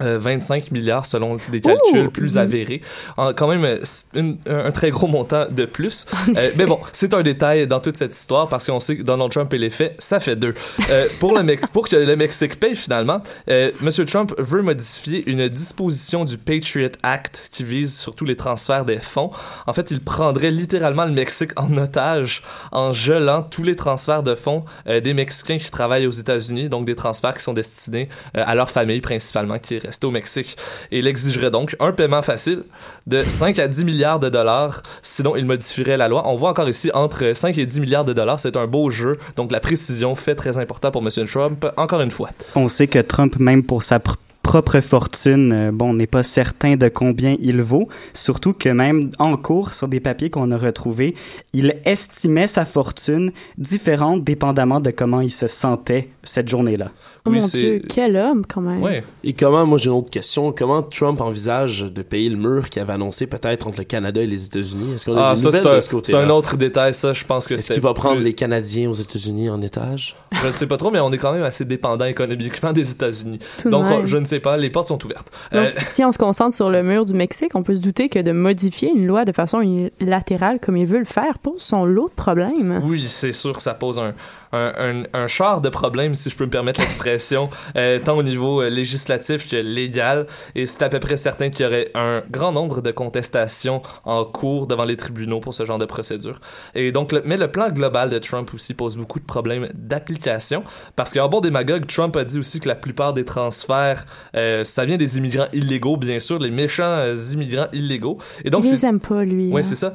euh, 0.02 0.18
25 0.20 0.72
milliards 0.72 1.06
selon 1.06 1.38
des 1.52 1.62
calculs 1.62 2.08
Ouh! 2.08 2.12
plus 2.12 2.38
avérés. 2.38 2.82
En- 3.18 3.34
quand 3.34 3.48
même, 3.48 3.64
euh, 3.66 3.78
une- 4.16 4.38
un, 4.48 4.72
très 4.72 4.92
gros 4.92 5.08
montant 5.08 5.46
de 5.50 5.66
plus. 5.66 6.06
Euh, 6.38 6.50
mais 6.58 6.66
bon, 6.66 6.80
c'est 6.94 7.14
un 7.14 7.24
détail 7.24 7.68
dans 7.68 7.80
toute 7.82 7.98
cette 7.98 8.16
histoire 8.16 8.48
parce 8.48 8.66
qu'on 8.66 8.80
sait 8.80 8.96
que 8.96 9.04
Donald 9.04 9.32
Trump 9.32 9.54
et 9.54 9.58
les 9.58 9.70
faits, 9.70 9.96
ça 10.00 10.20
fait 10.22 10.36
deux. 10.38 10.54
Euh, 10.90 11.08
pour, 11.20 11.38
le 11.38 11.56
pour 11.74 11.88
que 11.90 11.96
le 11.98 12.16
Mexique 12.16 12.58
paye 12.60 12.76
finalement, 12.76 13.22
euh, 13.50 13.72
M. 13.82 14.06
Trump 14.06 14.34
veut 14.38 14.62
modifier 14.62 15.30
une 15.30 15.50
disposition 15.50 16.24
du 16.24 16.38
Patriot 16.38 16.90
Act 17.04 17.50
qui 17.52 17.64
vise 17.64 17.98
surtout 17.98 18.24
les 18.26 18.36
transferts 18.38 18.86
des 18.86 18.98
fonds. 19.00 19.32
En 19.68 19.74
fait, 19.74 19.92
il 19.92 20.02
prendrait 20.02 20.52
littéralement 20.52 21.06
le 21.06 21.12
Mexique 21.12 21.52
en 21.60 21.76
otage 21.78 22.44
en 22.72 22.92
gelant 22.94 23.44
tous 23.44 23.64
les 23.64 23.76
transferts 23.76 24.24
de 24.24 24.36
fonds 24.36 24.64
euh, 24.88 25.02
des 25.02 25.14
Mexicains 25.14 25.58
qui 25.58 25.70
travaillent 25.70 26.08
aux 26.08 26.12
États-Unis, 26.12 26.70
donc 26.70 26.86
des 26.86 26.96
transferts 26.96 27.36
qui 27.38 27.44
sont 27.44 27.54
destinés 27.54 28.08
euh, 28.38 28.44
à 28.46 28.56
leur 28.56 28.70
famille 28.72 29.02
principalement 29.02 29.60
qui 29.60 29.76
est 29.76 29.91
restée 29.92 30.08
au 30.08 30.12
Mexique. 30.12 30.56
Et 30.92 31.00
il 31.00 31.08
exigerait 31.08 31.52
donc 31.52 31.76
un 31.82 31.92
paiement 31.92 32.22
facile 32.22 32.64
de 33.08 33.24
5 33.24 33.60
à 33.60 33.68
10 33.68 33.84
milliards 33.84 34.20
de 34.20 34.30
dollars, 34.30 34.82
sinon 35.02 35.36
il 35.36 35.46
modifierait 35.46 35.98
la 35.98 36.08
loi. 36.08 36.24
On 36.26 36.36
voit 36.38 36.50
encore 36.52 36.70
ici 36.70 36.90
entre 36.94 37.34
5 37.36 37.58
et 37.58 37.66
10 37.66 37.82
milliards 37.82 38.06
de 38.06 38.14
dollars, 38.14 38.40
c'est 38.40 38.56
un 38.56 38.68
beau 38.68 38.90
jeu, 38.90 39.18
donc 39.36 39.52
la 39.52 39.60
précision 39.60 40.16
fait 40.16 40.36
très 40.36 40.58
important 40.58 40.92
pour 40.92 41.04
M. 41.04 41.10
Trump, 41.28 41.66
encore 41.76 42.02
une 42.02 42.12
fois. 42.12 42.30
On 42.56 42.70
sait 42.70 42.88
que 42.88 43.00
Trump, 43.00 43.38
même 43.38 43.64
pour 43.64 43.84
sa 43.84 43.98
pr- 43.98 44.16
propre 44.44 44.80
fortune, 44.80 45.54
euh, 45.54 45.72
bon, 45.72 45.92
on 45.92 45.94
n'est 45.94 46.08
pas 46.08 46.24
certain 46.24 46.76
de 46.76 46.90
combien 46.90 47.36
il 47.40 47.62
vaut. 47.62 47.88
Surtout 48.14 48.54
que 48.54 48.70
même 48.70 49.10
en 49.20 49.38
cours, 49.38 49.74
sur 49.74 49.88
des 49.88 50.00
papiers 50.00 50.30
qu'on 50.30 50.52
a 50.52 50.58
retrouvés, 50.58 51.16
il 51.54 51.76
estimait 51.86 52.48
sa 52.48 52.66
fortune 52.66 53.32
différente 53.58 54.24
dépendamment 54.24 54.80
de 54.80 54.92
comment 54.92 55.22
il 55.22 55.32
se 55.32 55.48
sentait 55.48 56.10
cette 56.24 56.50
journée-là. 56.50 56.92
Oh 57.24 57.30
Oui, 57.30 57.40
mon 57.40 57.46
Dieu, 57.48 57.84
quel 57.88 58.16
homme, 58.18 58.44
quand 58.52 58.62
même. 58.62 58.82
Ouais. 58.82 59.04
Et 59.24 59.34
comment, 59.34 59.64
moi 59.68 59.78
j'ai 59.78 59.92
une 59.92 59.96
autre 59.98 60.10
question, 60.10 60.52
comment 60.52 60.82
Trump 60.82 61.22
envisage 61.22 61.82
de 61.82 62.02
payer 62.02 62.30
le 62.30 62.36
mur 62.36 62.68
qu'il 62.70 62.82
avait 62.82 62.94
annoncé 62.94 63.28
peut-être 63.28 63.68
entre 63.68 63.78
le 63.78 63.84
Canada 63.84 64.22
et 64.22 64.26
les 64.26 64.44
États-Unis? 64.46 64.94
Est-ce 64.96 65.06
qu'on 65.06 65.16
a 65.18 65.30
Ah, 65.30 65.34
des 65.36 65.40
ça, 65.42 65.46
nouvelles 65.50 65.68
un, 65.68 65.76
de 65.76 65.80
ce 65.82 65.90
c'est 66.04 66.16
un 66.16 66.30
autre 66.32 66.58
détail, 66.58 66.96
ça, 66.96 67.14
je 67.14 67.24
pense 67.24 67.48
que 67.48 67.54
Est-ce 67.54 67.68
c'est... 67.68 67.74
qu'il 67.76 67.84
va 67.84 67.94
prendre 67.94 68.16
plus- 68.16 68.24
les 68.26 68.34
Canadiens 68.34 68.90
aux 68.90 68.94
États-Unis 68.94 69.50
en 69.52 69.62
étage? 69.62 70.16
Je 70.32 70.48
ne 70.48 70.54
sais 70.54 70.66
pas 70.66 70.78
trop, 70.78 70.90
mais 70.90 71.00
on 71.00 71.12
est 71.12 71.20
quand 71.20 71.34
même 71.34 71.44
assez 71.44 71.64
dépendant 71.66 72.06
économiquement 72.06 72.74
des 72.74 72.90
États-Unis. 72.90 73.38
Donc, 73.66 73.86
on- 73.86 74.06
je 74.08 74.18
ne 74.18 74.26
sais 74.26 74.40
pas, 74.40 74.58
les 74.58 74.72
portes 74.72 74.88
sont 74.88 75.04
ouvertes. 75.06 75.30
Donc, 75.52 75.62
Euh, 75.62 75.72
si 75.82 76.04
on 76.04 76.12
se 76.12 76.18
concentre 76.18 76.56
sur 76.56 76.72
le 76.72 76.82
mur 76.82 77.06
du 77.06 77.14
Mexique, 77.14 77.52
on 77.54 77.62
peut 77.62 77.76
se 77.76 77.82
douter 77.82 78.10
que 78.10 78.18
de 78.18 78.32
modifier 78.32 78.90
une 78.90 79.06
loi 79.06 79.26
de 79.26 79.32
façon 79.32 79.62
unilatérale 79.62 80.60
comme 80.60 80.76
il 80.78 80.88
veut 80.88 80.98
le 81.00 81.06
faire 81.06 81.38
pose 81.38 81.62
son 81.62 81.86
lot 81.86 82.10
de 82.10 82.14
problèmes. 82.16 82.82
Oui, 82.84 83.06
c'est 83.08 83.32
sûr 83.32 83.56
que 83.56 83.62
ça 83.62 83.76
pose 83.76 84.00
un, 84.00 84.14
un, 84.54 84.74
un, 84.78 85.04
un 85.14 85.28
char 85.28 85.62
de 85.62 85.70
problèmes, 85.70 86.16
si 86.16 86.30
je 86.30 86.36
peux 86.36 86.46
me 86.46 86.50
permettre 86.50 86.82
l'expression, 86.82 87.50
euh, 87.76 88.00
tant 88.00 88.18
au 88.18 88.24
niveau 88.24 88.62
euh, 88.62 88.70
législatif 88.70 89.50
que 89.50 89.56
légal. 89.56 90.26
Et 90.56 90.66
c'est 90.66 90.84
à 90.84 90.90
peu 90.90 91.00
près 91.00 91.18
certain 91.18 91.50
qu'il 91.50 91.66
y 91.66 91.68
aurait 91.68 91.92
un 91.96 92.24
grand 92.30 92.52
nombre 92.52 92.82
de 92.82 92.92
contestations 92.92 93.82
en 94.06 94.26
cours 94.26 94.68
devant 94.68 94.86
les 94.86 94.96
tribunaux 94.98 95.40
pour 95.40 95.54
ce 95.54 95.66
genre 95.66 95.78
de 95.78 95.86
procédure. 95.86 96.40
Et 96.76 96.92
donc, 96.92 97.12
le- 97.12 97.22
mais 97.26 97.38
le 97.38 97.50
plan 97.50 97.70
global 97.70 98.10
de 98.10 98.20
Trump 98.20 98.54
aussi 98.54 98.74
pose 98.74 98.98
beaucoup 98.98 99.20
de 99.20 99.26
problèmes 99.26 99.70
d'application. 99.74 100.64
Parce 100.96 101.14
qu'en 101.14 101.30
bon 101.30 101.42
démagogue, 101.42 101.86
Trump 101.88 102.16
a 102.18 102.24
dit 102.24 102.40
aussi 102.40 102.60
que 102.60 102.68
la 102.68 102.76
plupart 102.76 103.14
des 103.14 103.26
transferts, 103.26 104.06
euh, 104.36 104.64
ça 104.64 104.86
vient 104.86 104.98
des 104.98 105.18
immigrants 105.18 105.48
illégaux, 105.54 105.98
bien 105.98 106.20
sûr, 106.20 106.40
les 106.40 106.52
méchants 106.52 106.84
euh, 106.84 107.16
immigrants 107.34 107.68
illégaux. 107.74 108.18
Et 108.46 108.50
donc, 108.50 108.66
il 108.66 108.72
les 108.72 108.86
aime 108.86 109.00
pas, 109.00 109.24
lui. 109.24 109.50
oui, 109.52 109.60
hein. 109.62 109.64
c'est 109.64 109.76
ça. 109.76 109.94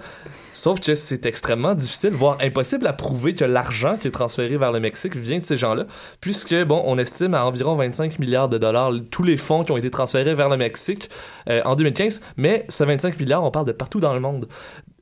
Sauf 0.57 0.81
que 0.81 0.95
c'est 0.95 1.27
extrêmement 1.27 1.75
difficile, 1.75 2.13
voire 2.13 2.39
impossible 2.41 2.87
à 2.87 2.95
prouver 2.95 3.35
que 3.35 3.45
l'argent 3.45 3.99
qui 3.99 4.09
est 4.09 4.11
transféré 4.11 4.57
vers 4.57 4.73
le 4.73 4.81
Mexique 4.81 5.15
vient 5.15 5.39
de 5.39 5.45
ces 5.45 5.59
gens-là, 5.59 5.85
puisque, 6.23 6.55
bon, 6.65 6.83
on 6.87 6.97
estime 6.97 7.35
à 7.35 7.45
environ 7.45 7.77
25 7.77 8.19
milliards 8.19 8.49
de 8.49 8.57
dollars 8.57 8.91
tous 9.11 9.23
les 9.23 9.37
fonds 9.37 9.65
qui 9.65 9.73
ont 9.73 9.77
été 9.77 9.91
transférés 9.91 10.33
vers 10.33 10.49
le 10.49 10.57
Mexique 10.57 11.11
euh, 11.51 11.61
en 11.67 11.77
2015, 11.77 12.23
mais 12.39 12.65
ce 12.71 12.85
25 12.85 13.21
milliards, 13.21 13.45
on 13.45 13.51
parle 13.51 13.67
de 13.67 13.73
partout 13.73 14.01
dans 14.01 14.15
le 14.15 14.21
monde. 14.21 14.49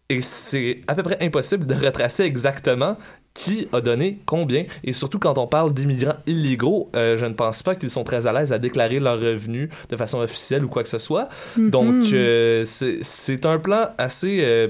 Et 0.08 0.20
c'est 0.20 0.80
à 0.88 0.96
peu 0.96 1.04
près 1.04 1.18
impossible 1.22 1.66
de 1.66 1.74
retracer 1.74 2.24
exactement 2.24 2.96
qui 3.34 3.68
a 3.72 3.80
donné 3.80 4.20
combien. 4.26 4.64
Et 4.84 4.92
surtout 4.92 5.18
quand 5.18 5.38
on 5.38 5.46
parle 5.46 5.74
d'immigrants 5.74 6.16
illégaux, 6.26 6.88
euh, 6.94 7.16
je 7.16 7.26
ne 7.26 7.34
pense 7.34 7.62
pas 7.62 7.74
qu'ils 7.74 7.90
sont 7.90 8.04
très 8.04 8.26
à 8.28 8.32
l'aise 8.32 8.52
à 8.52 8.58
déclarer 8.58 9.00
leurs 9.00 9.20
revenus 9.20 9.68
de 9.90 9.96
façon 9.96 10.20
officielle 10.20 10.64
ou 10.64 10.68
quoi 10.68 10.84
que 10.84 10.88
ce 10.88 11.00
soit. 11.00 11.28
Mhm. 11.56 11.70
Donc 11.70 12.12
euh, 12.12 12.64
c'est 12.64 12.98
c'est 13.02 13.44
un 13.44 13.58
plan 13.58 13.88
assez, 13.98 14.40
euh, 14.42 14.68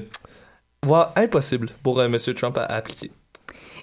voire 0.84 1.12
impossible 1.16 1.68
pour 1.82 1.98
euh, 2.00 2.06
M. 2.06 2.16
Trump 2.34 2.56
à, 2.58 2.62
à 2.64 2.76
appliquer. 2.76 3.10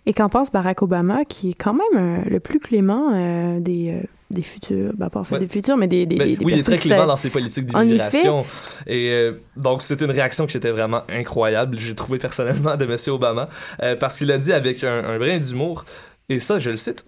Et 0.06 0.14
qu'en 0.14 0.30
pense 0.30 0.52
Barack 0.52 0.82
Obama, 0.82 1.26
qui 1.26 1.52
est 1.52 1.54
quand 1.54 1.74
même 1.76 2.22
euh, 2.26 2.30
le 2.30 2.40
plus 2.40 2.60
clément 2.60 3.12
euh, 3.14 3.60
des, 3.60 3.92
euh, 4.02 4.08
des 4.32 4.42
futurs, 4.42 4.94
ben, 4.98 5.10
pas 5.12 5.20
en 5.20 5.24
fait 5.24 5.36
Ouais. 5.36 5.42
des 5.42 5.48
futurs, 5.48 5.78
mais 5.78 5.88
des, 5.88 6.08
des, 6.08 6.16
Ben, 6.16 6.36
des- 6.36 6.44
oui, 6.44 6.54
il 6.54 6.60
est 6.60 6.64
très 6.64 6.78
clément 6.78 7.06
dans 7.06 7.18
ses 7.18 7.30
politiques 7.30 7.66
d'immigration. 7.68 8.44
Et 8.88 9.30
donc, 9.58 9.84
c'est 9.84 10.02
une 10.02 10.10
réaction 10.10 10.48
qui 10.48 10.58
était 10.58 10.72
vraiment 10.72 11.04
incroyable, 11.08 11.78
j'ai 11.78 11.94
trouvé 11.94 12.18
personnellement, 12.18 12.76
de 12.78 12.86
M. 12.86 12.96
Obama, 13.14 13.48
parce 14.00 14.18
qu'il 14.18 14.32
a 14.32 14.40
dit 14.40 14.54
avec 14.54 14.84
un, 14.84 15.04
un 15.04 15.20
brin 15.20 15.38
d'humour, 15.38 15.86
et 16.30 16.40
ça, 16.40 16.58
je 16.58 16.72
le 16.72 16.78
cite, 16.78 17.06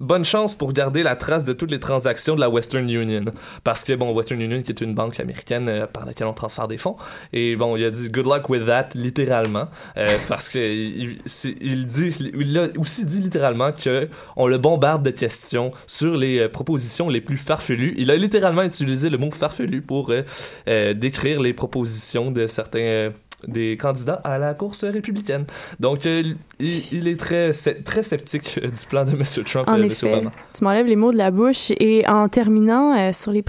Bonne 0.00 0.24
chance 0.24 0.56
pour 0.56 0.72
garder 0.72 1.04
la 1.04 1.14
trace 1.14 1.44
de 1.44 1.52
toutes 1.52 1.70
les 1.70 1.78
transactions 1.78 2.34
de 2.34 2.40
la 2.40 2.50
Western 2.50 2.90
Union. 2.90 3.26
Parce 3.62 3.84
que, 3.84 3.92
bon, 3.92 4.12
Western 4.12 4.40
Union, 4.40 4.60
qui 4.60 4.72
est 4.72 4.80
une 4.80 4.92
banque 4.92 5.20
américaine 5.20 5.68
euh, 5.68 5.86
par 5.86 6.04
laquelle 6.04 6.26
on 6.26 6.32
transfère 6.32 6.66
des 6.66 6.78
fonds, 6.78 6.96
et 7.32 7.54
bon, 7.54 7.76
il 7.76 7.84
a 7.84 7.90
dit 7.90 8.08
good 8.08 8.26
luck 8.26 8.48
with 8.48 8.66
that, 8.66 8.88
littéralement, 8.96 9.68
euh, 9.96 10.18
parce 10.28 10.48
que 10.48 10.58
il, 10.58 11.86
dit, 11.86 12.08
il 12.34 12.58
a 12.58 12.66
aussi 12.76 13.04
dit 13.04 13.20
littéralement 13.20 13.70
que 13.70 14.08
on 14.34 14.48
le 14.48 14.58
bombarde 14.58 15.04
de 15.04 15.10
questions 15.10 15.70
sur 15.86 16.16
les 16.16 16.40
euh, 16.40 16.48
propositions 16.48 17.08
les 17.08 17.20
plus 17.20 17.36
farfelues. 17.36 17.94
Il 17.96 18.10
a 18.10 18.16
littéralement 18.16 18.64
utilisé 18.64 19.10
le 19.10 19.18
mot 19.18 19.30
farfelu 19.30 19.80
pour 19.80 20.10
euh, 20.10 20.94
décrire 20.94 21.40
les 21.40 21.52
propositions 21.52 22.32
de 22.32 22.48
certains 22.48 23.12
des 23.48 23.76
candidats 23.76 24.20
à 24.24 24.38
la 24.38 24.54
course 24.54 24.84
républicaine. 24.84 25.44
Donc, 25.80 26.06
euh, 26.06 26.22
il, 26.58 26.82
il 26.92 27.08
est 27.08 27.18
très, 27.18 27.52
très 27.52 28.02
sceptique 28.02 28.58
euh, 28.62 28.68
du 28.68 28.86
plan 28.88 29.04
de 29.04 29.10
M. 29.12 29.22
Trump, 29.44 29.68
En 29.68 29.74
euh, 29.74 29.76
M. 29.76 29.84
effet, 29.84 30.12
Obama. 30.12 30.32
tu 30.52 30.64
m'enlèves 30.64 30.86
les 30.86 30.96
mots 30.96 31.12
de 31.12 31.18
la 31.18 31.30
bouche. 31.30 31.72
Et 31.80 32.06
en 32.06 32.28
terminant 32.28 33.12
sur 33.12 33.32
les 33.32 33.44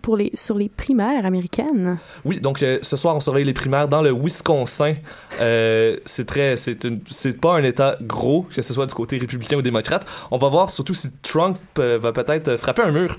pour 0.00 0.16
les 0.16 0.30
sur 0.34 0.58
les 0.58 0.68
primaires 0.68 1.24
américaines. 1.24 1.98
Oui, 2.24 2.40
donc 2.40 2.58
ce 2.58 2.96
soir 2.96 3.14
on 3.14 3.20
surveille 3.20 3.44
les 3.44 3.52
primaires 3.52 3.88
dans 3.88 4.02
le 4.02 4.12
Wisconsin. 4.12 4.94
C'est 5.38 6.26
très, 6.26 6.56
c'est 6.56 7.40
pas 7.40 7.54
un 7.54 7.62
État 7.62 7.96
gros 8.02 8.46
que 8.54 8.62
ce 8.62 8.74
soit 8.74 8.86
du 8.86 8.94
côté 8.94 9.18
républicain 9.18 9.56
ou 9.56 9.62
démocrate. 9.62 10.06
On 10.30 10.38
va 10.38 10.48
voir 10.48 10.70
surtout 10.70 10.94
si 10.94 11.10
Trump 11.22 11.58
va 11.76 12.12
peut-être 12.12 12.56
frapper 12.56 12.82
un 12.82 12.90
mur. 12.90 13.18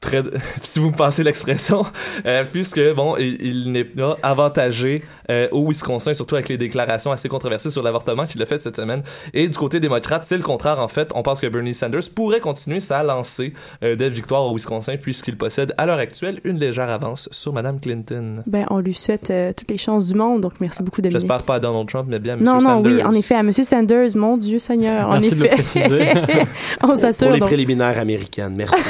Très, 0.00 0.22
si 0.62 0.78
vous 0.78 0.90
me 0.90 0.96
passez 0.96 1.22
l'expression, 1.22 1.84
euh, 2.26 2.44
puisque 2.50 2.80
bon, 2.94 3.16
il, 3.18 3.36
il 3.42 3.70
n'est 3.72 3.84
pas 3.84 4.16
avantagé 4.22 5.04
euh, 5.30 5.46
au 5.52 5.66
Wisconsin, 5.68 6.14
surtout 6.14 6.36
avec 6.36 6.48
les 6.48 6.56
déclarations 6.56 7.12
assez 7.12 7.28
controversées 7.28 7.68
sur 7.70 7.82
l'avortement 7.82 8.24
qu'il 8.24 8.40
a 8.42 8.46
fait 8.46 8.56
cette 8.58 8.76
semaine. 8.76 9.02
Et 9.34 9.46
du 9.48 9.56
côté 9.58 9.78
démocrate, 9.78 10.24
c'est 10.24 10.38
le 10.38 10.42
contraire 10.42 10.78
en 10.80 10.88
fait. 10.88 11.10
On 11.14 11.22
pense 11.22 11.40
que 11.40 11.46
Bernie 11.46 11.74
Sanders 11.74 12.00
pourrait 12.14 12.40
continuer 12.40 12.80
sa 12.80 13.02
lancée 13.02 13.52
euh, 13.84 13.94
de 13.94 14.06
victoire 14.06 14.44
au 14.46 14.54
Wisconsin, 14.54 14.96
puisqu'il 14.96 15.36
possède 15.36 15.74
à 15.76 15.84
l'heure 15.84 15.98
actuelle 15.98 16.40
une 16.44 16.58
légère 16.58 16.88
avance 16.88 17.28
sur 17.30 17.52
Madame 17.52 17.78
Clinton. 17.78 18.42
Ben, 18.46 18.64
on 18.70 18.78
lui 18.78 18.94
souhaite 18.94 19.30
euh, 19.30 19.52
toutes 19.54 19.70
les 19.70 19.78
chances 19.78 20.08
du 20.08 20.14
monde. 20.14 20.40
Donc, 20.40 20.54
merci 20.60 20.82
beaucoup, 20.82 21.02
Dominique. 21.02 21.20
J'espère 21.20 21.42
pas 21.44 21.56
à 21.56 21.60
Donald 21.60 21.86
Trump, 21.88 22.06
mais 22.08 22.18
bien 22.18 22.34
à 22.34 22.36
M. 22.38 22.42
Non, 22.42 22.54
non, 22.54 22.60
Sanders. 22.60 22.92
oui, 22.92 23.02
en 23.04 23.12
effet, 23.12 23.34
à 23.34 23.40
M. 23.40 23.52
Sanders, 23.52 24.16
mon 24.16 24.38
Dieu 24.38 24.58
Seigneur, 24.58 25.08
en 25.08 25.20
Merci 25.20 25.34
de 25.34 25.40
le 25.40 25.46
effet. 25.46 25.54
préciser. 25.56 26.08
on 26.82 26.96
s'assure. 26.96 27.26
Pour 27.26 27.34
les 27.34 27.40
donc. 27.40 27.48
préliminaires 27.50 27.98
américaines, 27.98 28.54
merci. 28.56 28.80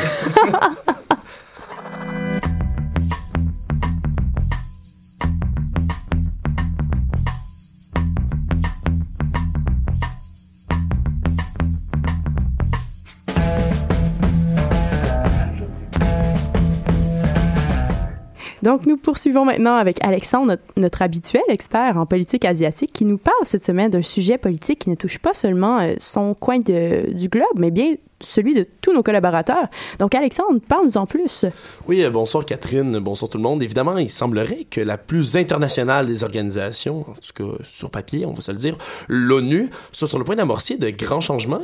Donc, 18.62 18.86
nous 18.86 18.96
poursuivons 18.96 19.44
maintenant 19.44 19.76
avec 19.76 20.02
Alexandre, 20.04 20.56
notre, 20.76 21.02
habituel 21.02 21.42
expert 21.48 21.96
en 21.96 22.06
politique 22.06 22.44
asiatique, 22.44 22.92
qui 22.92 23.04
nous 23.04 23.18
parle 23.18 23.44
cette 23.44 23.64
semaine 23.64 23.90
d'un 23.90 24.02
sujet 24.02 24.38
politique 24.38 24.80
qui 24.80 24.90
ne 24.90 24.94
touche 24.94 25.18
pas 25.18 25.34
seulement 25.34 25.80
euh, 25.80 25.94
son 25.98 26.34
coin 26.34 26.58
du 26.58 27.28
globe, 27.28 27.46
mais 27.56 27.70
bien 27.70 27.94
celui 28.20 28.54
de 28.54 28.66
tous 28.80 28.92
nos 28.92 29.02
collaborateurs. 29.02 29.68
Donc, 29.98 30.14
Alexandre, 30.14 30.60
parle-nous 30.68 30.96
en 30.96 31.06
plus. 31.06 31.44
Oui, 31.86 32.04
euh, 32.04 32.10
bonsoir 32.10 32.44
Catherine, 32.44 32.98
bonsoir 32.98 33.28
tout 33.28 33.38
le 33.38 33.42
monde. 33.42 33.62
Évidemment, 33.62 33.98
il 33.98 34.10
semblerait 34.10 34.64
que 34.70 34.80
la 34.80 34.98
plus 34.98 35.36
internationale 35.36 36.06
des 36.06 36.24
organisations, 36.24 37.00
en 37.00 37.14
tout 37.14 37.32
cas 37.34 37.64
sur 37.64 37.90
papier, 37.90 38.26
on 38.26 38.32
va 38.32 38.40
se 38.40 38.52
le 38.52 38.58
dire, 38.58 38.76
l'ONU, 39.08 39.70
soit 39.92 40.08
sur 40.08 40.18
le 40.18 40.24
point 40.24 40.36
d'amorcer 40.36 40.76
de 40.76 40.90
grands 40.90 41.20
changements, 41.20 41.60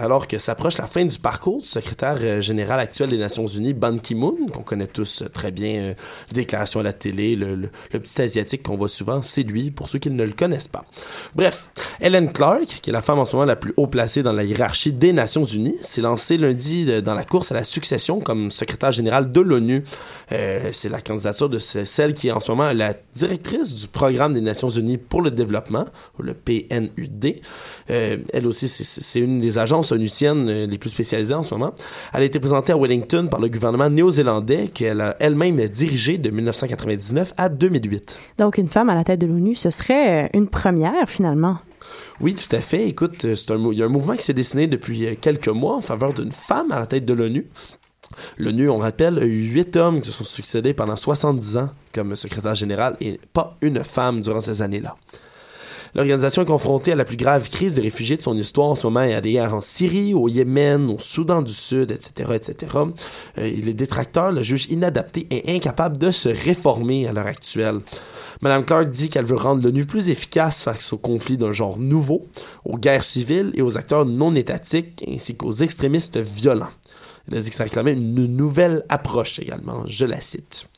alors 0.00 0.26
que 0.26 0.38
s'approche 0.38 0.78
la 0.78 0.86
fin 0.86 1.04
du 1.04 1.18
parcours 1.18 1.60
du 1.60 1.66
secrétaire 1.66 2.18
euh, 2.20 2.40
général 2.40 2.80
actuel 2.80 3.10
des 3.10 3.18
Nations 3.18 3.46
Unies, 3.46 3.74
Ban 3.74 3.98
Ki-moon, 3.98 4.46
qu'on 4.52 4.62
connaît 4.62 4.86
tous 4.86 5.22
euh, 5.22 5.28
très 5.28 5.50
bien, 5.50 5.74
euh, 5.74 5.94
les 6.30 6.34
déclarations 6.34 6.80
à 6.80 6.82
la 6.82 6.92
télé, 6.92 7.36
le 7.36 7.68
petit 7.90 8.22
asiatique 8.22 8.62
qu'on 8.62 8.76
voit 8.76 8.88
souvent, 8.88 9.22
c'est 9.22 9.42
lui, 9.42 9.70
pour 9.70 9.88
ceux 9.88 9.98
qui 9.98 10.10
ne 10.10 10.24
le 10.24 10.32
connaissent 10.32 10.68
pas. 10.68 10.84
Bref, 11.34 11.70
Helen 12.00 12.32
Clark, 12.32 12.66
qui 12.82 12.90
est 12.90 12.92
la 12.92 13.02
femme 13.02 13.18
en 13.18 13.24
ce 13.24 13.34
moment 13.34 13.46
la 13.46 13.56
plus 13.56 13.72
haut 13.76 13.86
placée 13.86 14.22
dans 14.22 14.32
la 14.32 14.44
hiérarchie 14.44 14.92
des 14.92 15.12
Nations 15.12 15.44
Unies, 15.44 15.76
s'est 15.96 16.02
lancée 16.02 16.36
lundi 16.36 16.86
euh, 16.88 17.00
dans 17.00 17.14
la 17.14 17.24
course 17.24 17.50
à 17.52 17.54
la 17.54 17.64
succession 17.64 18.20
comme 18.20 18.50
secrétaire 18.50 18.92
général 18.92 19.32
de 19.32 19.40
l'ONU. 19.40 19.82
Euh, 20.32 20.70
c'est 20.72 20.88
la 20.88 21.00
candidature 21.00 21.48
de 21.48 21.58
ce- 21.58 21.84
celle 21.84 22.12
qui 22.14 22.28
est 22.28 22.32
en 22.32 22.40
ce 22.40 22.50
moment 22.50 22.72
la 22.72 22.94
directrice 23.14 23.74
du 23.74 23.86
programme 23.88 24.34
des 24.34 24.40
Nations 24.40 24.68
Unies 24.68 24.98
pour 24.98 25.22
le 25.22 25.30
développement, 25.30 25.84
le 26.18 26.34
PNUD. 26.34 27.40
Euh, 27.90 28.16
elle 28.32 28.46
aussi, 28.46 28.68
c'est- 28.68 29.18
une 29.20 29.40
des 29.40 29.58
agences 29.58 29.92
onusiennes 29.92 30.64
les 30.64 30.78
plus 30.78 30.90
spécialisées 30.90 31.34
en 31.34 31.42
ce 31.42 31.54
moment. 31.54 31.72
Elle 32.12 32.22
a 32.22 32.24
été 32.24 32.38
présentée 32.38 32.72
à 32.72 32.76
Wellington 32.76 33.28
par 33.30 33.40
le 33.40 33.48
gouvernement 33.48 33.88
néo-zélandais 33.88 34.68
qu'elle 34.68 35.00
a 35.00 35.16
elle-même 35.20 35.56
dirigé 35.68 36.18
de 36.18 36.28
1999 36.30 37.32
à 37.36 37.48
2008. 37.48 38.18
Donc, 38.38 38.58
une 38.58 38.68
femme 38.68 38.90
à 38.90 38.94
la 38.94 39.04
tête 39.04 39.20
de 39.20 39.26
l'ONU, 39.26 39.54
ce 39.54 39.70
serait 39.70 40.30
une 40.34 40.48
première, 40.48 41.08
finalement. 41.08 41.56
Oui, 42.20 42.34
tout 42.34 42.54
à 42.54 42.60
fait. 42.60 42.88
Écoute, 42.88 43.24
euh, 43.24 43.34
un, 43.50 43.72
il 43.72 43.78
y 43.78 43.82
a 43.82 43.86
un 43.86 43.90
mouvement 43.90 44.16
qui 44.16 44.24
s'est 44.24 44.34
dessiné 44.34 44.66
depuis 44.66 45.06
euh, 45.06 45.14
quelques 45.20 45.48
mois 45.48 45.76
en 45.76 45.80
faveur 45.80 46.12
d'une 46.12 46.32
femme 46.32 46.72
à 46.72 46.78
la 46.78 46.86
tête 46.86 47.04
de 47.04 47.12
l'ONU. 47.12 47.46
L'ONU, 48.38 48.70
on 48.70 48.78
rappelle, 48.78 49.18
a 49.18 49.24
eu 49.24 49.50
huit 49.50 49.76
hommes 49.76 50.00
qui 50.00 50.06
se 50.08 50.12
sont 50.12 50.24
succédés 50.24 50.74
pendant 50.74 50.96
70 50.96 51.56
ans 51.56 51.70
comme 51.92 52.14
secrétaire 52.16 52.54
général 52.54 52.96
et 53.00 53.20
pas 53.32 53.56
une 53.60 53.82
femme 53.82 54.20
durant 54.20 54.40
ces 54.40 54.62
années-là. 54.62 54.96
L'organisation 55.96 56.42
est 56.42 56.46
confrontée 56.46 56.92
à 56.92 56.94
la 56.94 57.06
plus 57.06 57.16
grave 57.16 57.48
crise 57.48 57.72
de 57.72 57.80
réfugiés 57.80 58.18
de 58.18 58.22
son 58.22 58.36
histoire 58.36 58.68
en 58.68 58.74
ce 58.74 58.86
moment. 58.86 59.02
Y 59.02 59.14
a 59.14 59.22
des 59.22 59.32
guerres 59.32 59.54
en 59.54 59.62
Syrie, 59.62 60.12
au 60.12 60.28
Yémen, 60.28 60.90
au 60.90 60.98
Soudan 60.98 61.40
du 61.40 61.54
Sud, 61.54 61.90
etc., 61.90 62.32
etc. 62.34 62.76
Euh, 62.76 62.90
les 63.38 63.72
détracteurs 63.72 64.30
le 64.30 64.42
jugent 64.42 64.66
inadapté 64.68 65.26
et 65.30 65.56
incapable 65.56 65.96
de 65.96 66.10
se 66.10 66.28
réformer 66.28 67.08
à 67.08 67.12
l'heure 67.12 67.26
actuelle. 67.26 67.80
Madame 68.42 68.66
Clark 68.66 68.90
dit 68.90 69.08
qu'elle 69.08 69.24
veut 69.24 69.36
rendre 69.36 69.62
l'ONU 69.62 69.86
plus 69.86 70.10
efficace 70.10 70.62
face 70.62 70.92
aux 70.92 70.98
conflits 70.98 71.38
d'un 71.38 71.52
genre 71.52 71.78
nouveau, 71.78 72.26
aux 72.66 72.76
guerres 72.76 73.02
civiles 73.02 73.52
et 73.54 73.62
aux 73.62 73.78
acteurs 73.78 74.04
non 74.04 74.34
étatiques, 74.34 75.02
ainsi 75.08 75.34
qu'aux 75.34 75.50
extrémistes 75.50 76.18
violents. 76.18 76.68
Elle 77.26 77.38
a 77.38 77.40
dit 77.40 77.48
que 77.48 77.56
ça 77.56 77.64
réclamait 77.64 77.94
une 77.94 78.26
nouvelle 78.26 78.84
approche 78.90 79.38
également, 79.38 79.82
je 79.86 80.04
la 80.04 80.20
cite. 80.20 80.68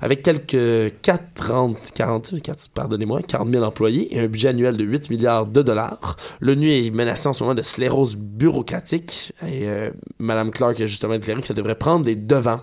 Avec 0.00 0.22
quelques 0.22 1.00
40, 1.02 1.92
40, 1.94 2.42
40, 2.42 2.68
pardonnez-moi, 2.74 3.22
40 3.22 3.50
000 3.50 3.64
employés 3.64 4.14
et 4.14 4.20
un 4.20 4.26
budget 4.26 4.48
annuel 4.48 4.76
de 4.76 4.84
8 4.84 5.10
milliards 5.10 5.46
de 5.46 5.62
dollars, 5.62 6.16
l'ONU 6.40 6.70
est 6.70 6.90
menacée 6.90 7.28
en 7.28 7.32
ce 7.32 7.42
moment 7.42 7.54
de 7.54 7.62
sclérose 7.62 8.16
bureaucratique 8.16 9.32
et 9.42 9.68
euh, 9.68 9.90
Madame 10.18 10.50
Clark 10.50 10.80
a 10.80 10.86
justement 10.86 11.14
déclaré 11.14 11.40
que 11.40 11.46
ça 11.46 11.54
devrait 11.54 11.76
prendre 11.76 12.04
les 12.04 12.16
devants. 12.16 12.60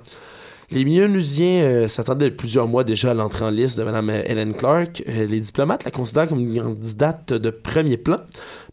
Les 0.73 0.85
milieux 0.85 1.05
onusiens 1.05 1.63
euh, 1.63 1.87
s'attendaient 1.87 2.31
plusieurs 2.31 2.67
mois 2.67 2.83
déjà 2.83 3.11
à 3.11 3.13
l'entrée 3.13 3.45
en 3.45 3.51
liste 3.51 3.77
de 3.77 3.83
Mme 3.83 4.09
Helen 4.09 4.53
Clark. 4.53 5.03
Euh, 5.07 5.27
les 5.27 5.39
diplomates 5.39 5.83
la 5.83 5.91
considèrent 5.91 6.27
comme 6.27 6.39
une 6.39 6.61
candidate 6.61 7.33
de 7.33 7.49
premier 7.51 7.97
plan, 7.97 8.21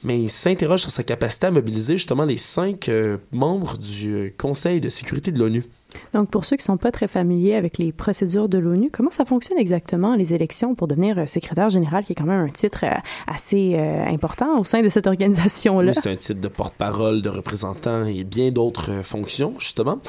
mais 0.02 0.18
ils 0.18 0.30
s'interrogent 0.30 0.80
sur 0.80 0.90
sa 0.90 1.02
capacité 1.02 1.48
à 1.48 1.50
mobiliser 1.50 1.98
justement 1.98 2.24
les 2.24 2.38
cinq 2.38 2.88
euh, 2.88 3.18
membres 3.32 3.76
du 3.76 4.34
Conseil 4.38 4.80
de 4.80 4.88
sécurité 4.88 5.30
de 5.30 5.38
l'ONU. 5.38 5.64
Donc, 6.12 6.30
pour 6.30 6.44
ceux 6.44 6.56
qui 6.56 6.64
sont 6.64 6.76
pas 6.76 6.90
très 6.90 7.08
familiers 7.08 7.54
avec 7.54 7.78
les 7.78 7.92
procédures 7.92 8.48
de 8.48 8.58
l'ONU, 8.58 8.90
comment 8.92 9.10
ça 9.10 9.24
fonctionne 9.24 9.58
exactement, 9.58 10.16
les 10.16 10.34
élections 10.34 10.74
pour 10.74 10.88
devenir 10.88 11.18
euh, 11.18 11.26
secrétaire 11.26 11.70
général, 11.70 12.04
qui 12.04 12.12
est 12.12 12.14
quand 12.14 12.24
même 12.24 12.40
un 12.40 12.48
titre 12.48 12.84
euh, 12.84 12.94
assez 13.26 13.74
euh, 13.74 14.04
important 14.06 14.58
au 14.58 14.64
sein 14.64 14.82
de 14.82 14.88
cette 14.88 15.06
organisation-là? 15.06 15.92
Oui, 15.94 16.00
c'est 16.02 16.10
un 16.10 16.16
titre 16.16 16.40
de 16.40 16.48
porte-parole, 16.48 17.22
de 17.22 17.28
représentant 17.28 18.06
et 18.06 18.24
bien 18.24 18.50
d'autres 18.50 19.02
fonctions, 19.02 19.54
justement. 19.58 20.00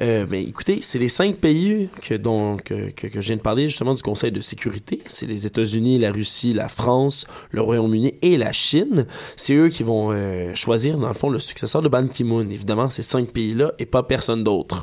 Euh, 0.00 0.26
mais 0.28 0.42
écoutez, 0.42 0.80
c'est 0.82 0.98
les 0.98 1.08
cinq 1.08 1.36
pays 1.36 1.88
que, 2.02 2.14
dont, 2.14 2.56
que, 2.56 2.88
je 3.02 3.20
viens 3.20 3.36
de 3.36 3.42
parler, 3.42 3.68
justement, 3.68 3.94
du 3.94 4.02
Conseil 4.02 4.32
de 4.32 4.40
sécurité. 4.40 5.02
C'est 5.06 5.26
les 5.26 5.46
États-Unis, 5.46 5.98
la 5.98 6.12
Russie, 6.12 6.52
la 6.52 6.68
France, 6.68 7.26
le 7.50 7.60
Royaume-Uni 7.60 8.14
et 8.22 8.36
la 8.36 8.52
Chine. 8.52 9.06
C'est 9.36 9.54
eux 9.54 9.68
qui 9.68 9.82
vont 9.82 10.10
choisir, 10.54 10.98
dans 10.98 11.08
le 11.08 11.14
fond, 11.14 11.30
le 11.30 11.38
successeur 11.38 11.82
de 11.82 11.88
Ban 11.88 12.06
Ki-moon. 12.06 12.48
Évidemment, 12.50 12.90
ces 12.90 13.02
cinq 13.02 13.28
pays-là 13.28 13.72
et 13.78 13.86
pas 13.86 14.02
personne 14.02 14.44
d'autre. 14.44 14.82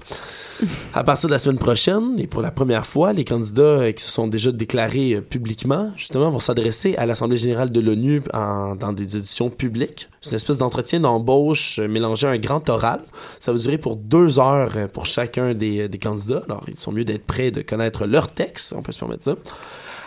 À 0.94 1.04
partir 1.04 1.30
de 1.30 1.34
la 1.34 1.40
semaine 1.40 1.60
prochaine, 1.60 2.16
et 2.18 2.26
pour 2.26 2.42
la 2.42 2.52
première 2.52 2.86
fois, 2.86 3.14
les 3.14 3.24
candidats 3.24 3.62
euh, 3.62 3.92
qui 3.92 4.04
se 4.04 4.12
sont 4.12 4.28
déjà 4.28 4.52
déclarés 4.52 5.14
euh, 5.14 5.22
publiquement, 5.22 5.92
justement, 5.96 6.32
vont 6.32 6.40
s'adresser 6.40 6.96
à 6.96 7.06
l'Assemblée 7.06 7.38
générale 7.38 7.72
de 7.72 7.80
l'ONU 7.80 8.24
dans 8.34 8.94
des 8.94 9.16
auditions 9.16 9.50
publiques. 9.50 10.10
C'est 10.22 10.32
une 10.32 10.36
espèce 10.36 10.58
d'entretien 10.58 11.00
d'embauche 11.00 11.80
euh, 11.80 11.88
mélangé 11.88 12.28
à 12.28 12.32
un 12.32 12.38
grand 12.38 12.68
oral. 12.70 13.02
Ça 13.40 13.52
va 13.52 13.58
durer 13.60 13.78
pour 13.78 13.96
deux 13.96 14.40
heures 14.40 14.90
pour 14.92 15.06
chacun 15.06 15.54
des, 15.54 15.88
des 15.88 15.98
candidats. 16.00 16.44
Alors, 16.48 16.64
ils 16.68 16.80
sont 16.80 16.92
mieux 16.92 17.06
d'être 17.06 17.26
prêts 17.26 17.52
de 17.52 17.62
connaître 17.62 18.06
leur 18.06 18.28
texte, 18.32 18.74
on 18.76 18.82
peut 18.82 18.92
se 18.92 19.00
permettre 19.00 19.26
ça. 19.26 19.36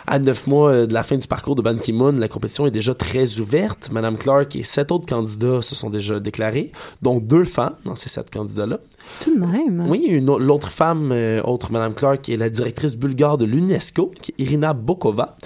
À 0.07 0.19
neuf 0.19 0.47
mois 0.47 0.71
euh, 0.71 0.85
de 0.85 0.93
la 0.93 1.03
fin 1.03 1.17
du 1.17 1.27
parcours 1.27 1.55
de 1.55 1.61
Ban 1.61 1.77
Ki-moon, 1.77 2.13
la 2.13 2.27
compétition 2.27 2.65
est 2.65 2.71
déjà 2.71 2.93
très 2.93 3.39
ouverte. 3.39 3.89
Madame 3.91 4.17
Clark 4.17 4.55
et 4.55 4.63
sept 4.63 4.91
autres 4.91 5.05
candidats 5.05 5.61
se 5.61 5.75
sont 5.75 5.89
déjà 5.89 6.19
déclarés, 6.19 6.71
dont 7.01 7.19
deux 7.19 7.43
femmes 7.43 7.75
dans 7.85 7.95
ces 7.95 8.09
sept 8.09 8.31
candidats-là. 8.31 8.79
Tout 9.23 9.35
de 9.35 9.39
même. 9.39 9.85
Oui, 9.87 10.05
une 10.07 10.25
l'autre 10.37 10.69
femme, 10.69 11.11
euh, 11.11 11.41
autre 11.43 11.71
Madame 11.71 11.93
Clark, 11.93 12.27
est 12.29 12.37
la 12.37 12.49
directrice 12.49 12.95
bulgare 12.95 13.37
de 13.37 13.45
l'UNESCO, 13.45 14.11
Irina 14.37 14.73
Bokova. 14.73 15.37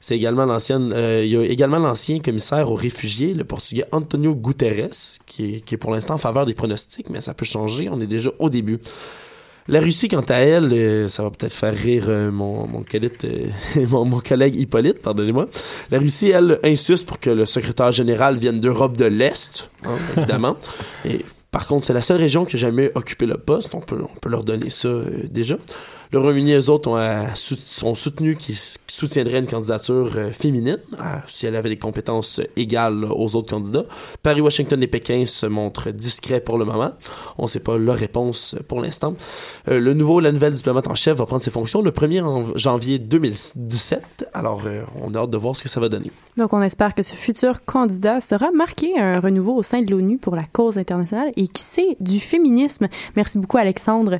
C'est 0.00 0.16
également 0.16 0.44
l'ancienne, 0.44 0.92
euh, 0.94 1.22
il 1.24 1.30
y 1.30 1.36
a 1.36 1.44
également 1.44 1.78
l'ancien 1.78 2.18
commissaire 2.20 2.70
aux 2.70 2.74
réfugiés, 2.74 3.32
le 3.32 3.44
portugais 3.44 3.86
Antonio 3.90 4.34
Guterres, 4.34 4.90
qui 5.24 5.54
est, 5.54 5.60
qui 5.60 5.74
est 5.74 5.78
pour 5.78 5.92
l'instant 5.92 6.14
en 6.14 6.18
faveur 6.18 6.44
des 6.44 6.52
pronostics, 6.52 7.08
mais 7.08 7.22
ça 7.22 7.32
peut 7.32 7.46
changer, 7.46 7.88
on 7.90 7.98
est 8.02 8.06
déjà 8.06 8.30
au 8.38 8.50
début. 8.50 8.80
La 9.66 9.80
Russie, 9.80 10.08
quant 10.08 10.20
à 10.20 10.34
elle, 10.34 10.72
euh, 10.72 11.08
ça 11.08 11.22
va 11.22 11.30
peut-être 11.30 11.54
faire 11.54 11.74
rire 11.74 12.04
euh, 12.08 12.30
mon, 12.30 12.66
mon, 12.66 12.82
collègue, 12.82 13.12
euh, 13.24 13.86
mon, 13.88 14.04
mon 14.04 14.20
collègue 14.20 14.56
Hippolyte, 14.56 15.00
pardonnez-moi. 15.00 15.48
La 15.90 15.98
Russie, 15.98 16.30
elle, 16.30 16.58
insiste 16.62 17.06
pour 17.06 17.18
que 17.18 17.30
le 17.30 17.46
secrétaire 17.46 17.90
général 17.90 18.36
vienne 18.36 18.60
d'Europe 18.60 18.96
de 18.96 19.06
l'Est, 19.06 19.70
hein, 19.84 19.96
évidemment. 20.18 20.58
Et 21.06 21.24
par 21.50 21.66
contre, 21.66 21.86
c'est 21.86 21.94
la 21.94 22.02
seule 22.02 22.18
région 22.18 22.44
qui 22.44 22.56
a 22.56 22.58
jamais 22.58 22.92
occupé 22.94 23.24
le 23.24 23.38
poste. 23.38 23.74
On 23.74 23.80
peut, 23.80 24.02
on 24.02 24.18
peut 24.20 24.28
leur 24.28 24.44
donner 24.44 24.68
ça 24.68 24.90
déjà. 25.30 25.56
Le 26.12 26.18
Royaume-Uni, 26.18 26.52
eux 26.54 26.70
autres, 26.70 26.88
ont, 26.90 26.96
euh, 26.96 27.24
sou- 27.34 27.56
sont 27.58 27.94
soutenus 27.94 28.36
qu'ils 28.38 28.56
soutiendraient 28.86 29.38
une 29.40 29.46
candidature 29.46 30.12
euh, 30.16 30.30
féminine 30.30 30.78
euh, 30.94 31.02
si 31.26 31.46
elle 31.46 31.56
avait 31.56 31.68
des 31.70 31.78
compétences 31.78 32.38
euh, 32.38 32.44
égales 32.56 33.04
aux 33.04 33.34
autres 33.36 33.50
candidats. 33.50 33.84
Paris, 34.22 34.40
Washington 34.40 34.80
et 34.82 34.86
Pékin 34.86 35.24
se 35.26 35.46
montrent 35.46 35.90
discrets 35.90 36.40
pour 36.40 36.58
le 36.58 36.64
moment. 36.64 36.92
On 37.38 37.44
ne 37.44 37.48
sait 37.48 37.60
pas 37.60 37.76
leur 37.76 37.96
réponse 37.96 38.54
euh, 38.54 38.62
pour 38.66 38.80
l'instant. 38.80 39.14
Euh, 39.68 39.80
le 39.80 39.94
nouveau, 39.94 40.20
la 40.20 40.30
nouvelle 40.30 40.52
diplomate 40.52 40.86
en 40.88 40.94
chef 40.94 41.18
va 41.18 41.26
prendre 41.26 41.42
ses 41.42 41.50
fonctions 41.50 41.82
le 41.82 41.90
1er 41.90 42.22
en- 42.22 42.44
janvier 42.56 42.98
2017. 42.98 44.28
Alors, 44.34 44.62
euh, 44.66 44.82
on 45.02 45.14
a 45.14 45.18
hâte 45.18 45.30
de 45.30 45.38
voir 45.38 45.56
ce 45.56 45.62
que 45.62 45.68
ça 45.68 45.80
va 45.80 45.88
donner. 45.88 46.10
Donc, 46.36 46.52
on 46.52 46.62
espère 46.62 46.94
que 46.94 47.02
ce 47.02 47.14
futur 47.14 47.64
candidat 47.64 48.20
sera 48.20 48.50
marqué 48.52 48.98
un 48.98 49.20
renouveau 49.20 49.54
au 49.56 49.62
sein 49.62 49.82
de 49.82 49.90
l'ONU 49.90 50.18
pour 50.18 50.36
la 50.36 50.44
cause 50.44 50.78
internationale 50.78 51.30
et 51.36 51.48
qui 51.48 51.62
sait 51.62 51.96
du 52.00 52.20
féminisme. 52.20 52.88
Merci 53.16 53.38
beaucoup, 53.38 53.56
Alexandre. 53.58 54.18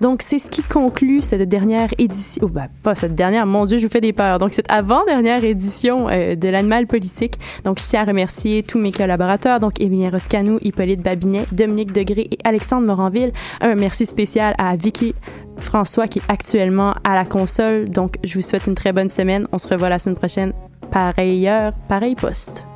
Donc, 0.00 0.22
c'est 0.22 0.38
ce 0.38 0.50
qui 0.50 0.62
conclut 0.62 1.17
cette 1.22 1.48
dernière 1.48 1.90
édition. 1.98 2.40
Oh, 2.44 2.48
ben, 2.48 2.68
pas 2.82 2.94
cette 2.94 3.14
dernière, 3.14 3.46
mon 3.46 3.66
Dieu, 3.66 3.78
je 3.78 3.86
vous 3.86 3.92
fais 3.92 4.00
des 4.00 4.12
peurs. 4.12 4.38
Donc, 4.38 4.52
cette 4.52 4.70
avant-dernière 4.70 5.44
édition 5.44 6.08
euh, 6.08 6.34
de 6.34 6.48
l'animal 6.48 6.86
politique. 6.86 7.34
Donc, 7.64 7.78
je 7.78 7.84
tiens 7.84 8.02
à 8.02 8.04
remercier 8.04 8.62
tous 8.62 8.78
mes 8.78 8.92
collaborateurs, 8.92 9.60
donc 9.60 9.80
Émilien 9.80 10.10
Roscanou, 10.10 10.58
Hippolyte 10.62 11.02
Babinet, 11.02 11.44
Dominique 11.52 11.92
Degré 11.92 12.28
et 12.30 12.38
Alexandre 12.44 12.86
Moranville. 12.86 13.32
Un 13.60 13.74
merci 13.74 14.06
spécial 14.06 14.54
à 14.58 14.76
Vicky 14.76 15.14
François 15.58 16.06
qui 16.06 16.20
est 16.20 16.30
actuellement 16.30 16.94
à 17.04 17.14
la 17.14 17.24
console. 17.24 17.88
Donc, 17.88 18.14
je 18.22 18.34
vous 18.34 18.42
souhaite 18.42 18.66
une 18.66 18.74
très 18.74 18.92
bonne 18.92 19.10
semaine. 19.10 19.48
On 19.52 19.58
se 19.58 19.68
revoit 19.68 19.88
la 19.88 19.98
semaine 19.98 20.16
prochaine. 20.16 20.52
Pareille 20.90 21.48
heure, 21.48 21.72
pareil 21.88 22.14
poste. 22.14 22.67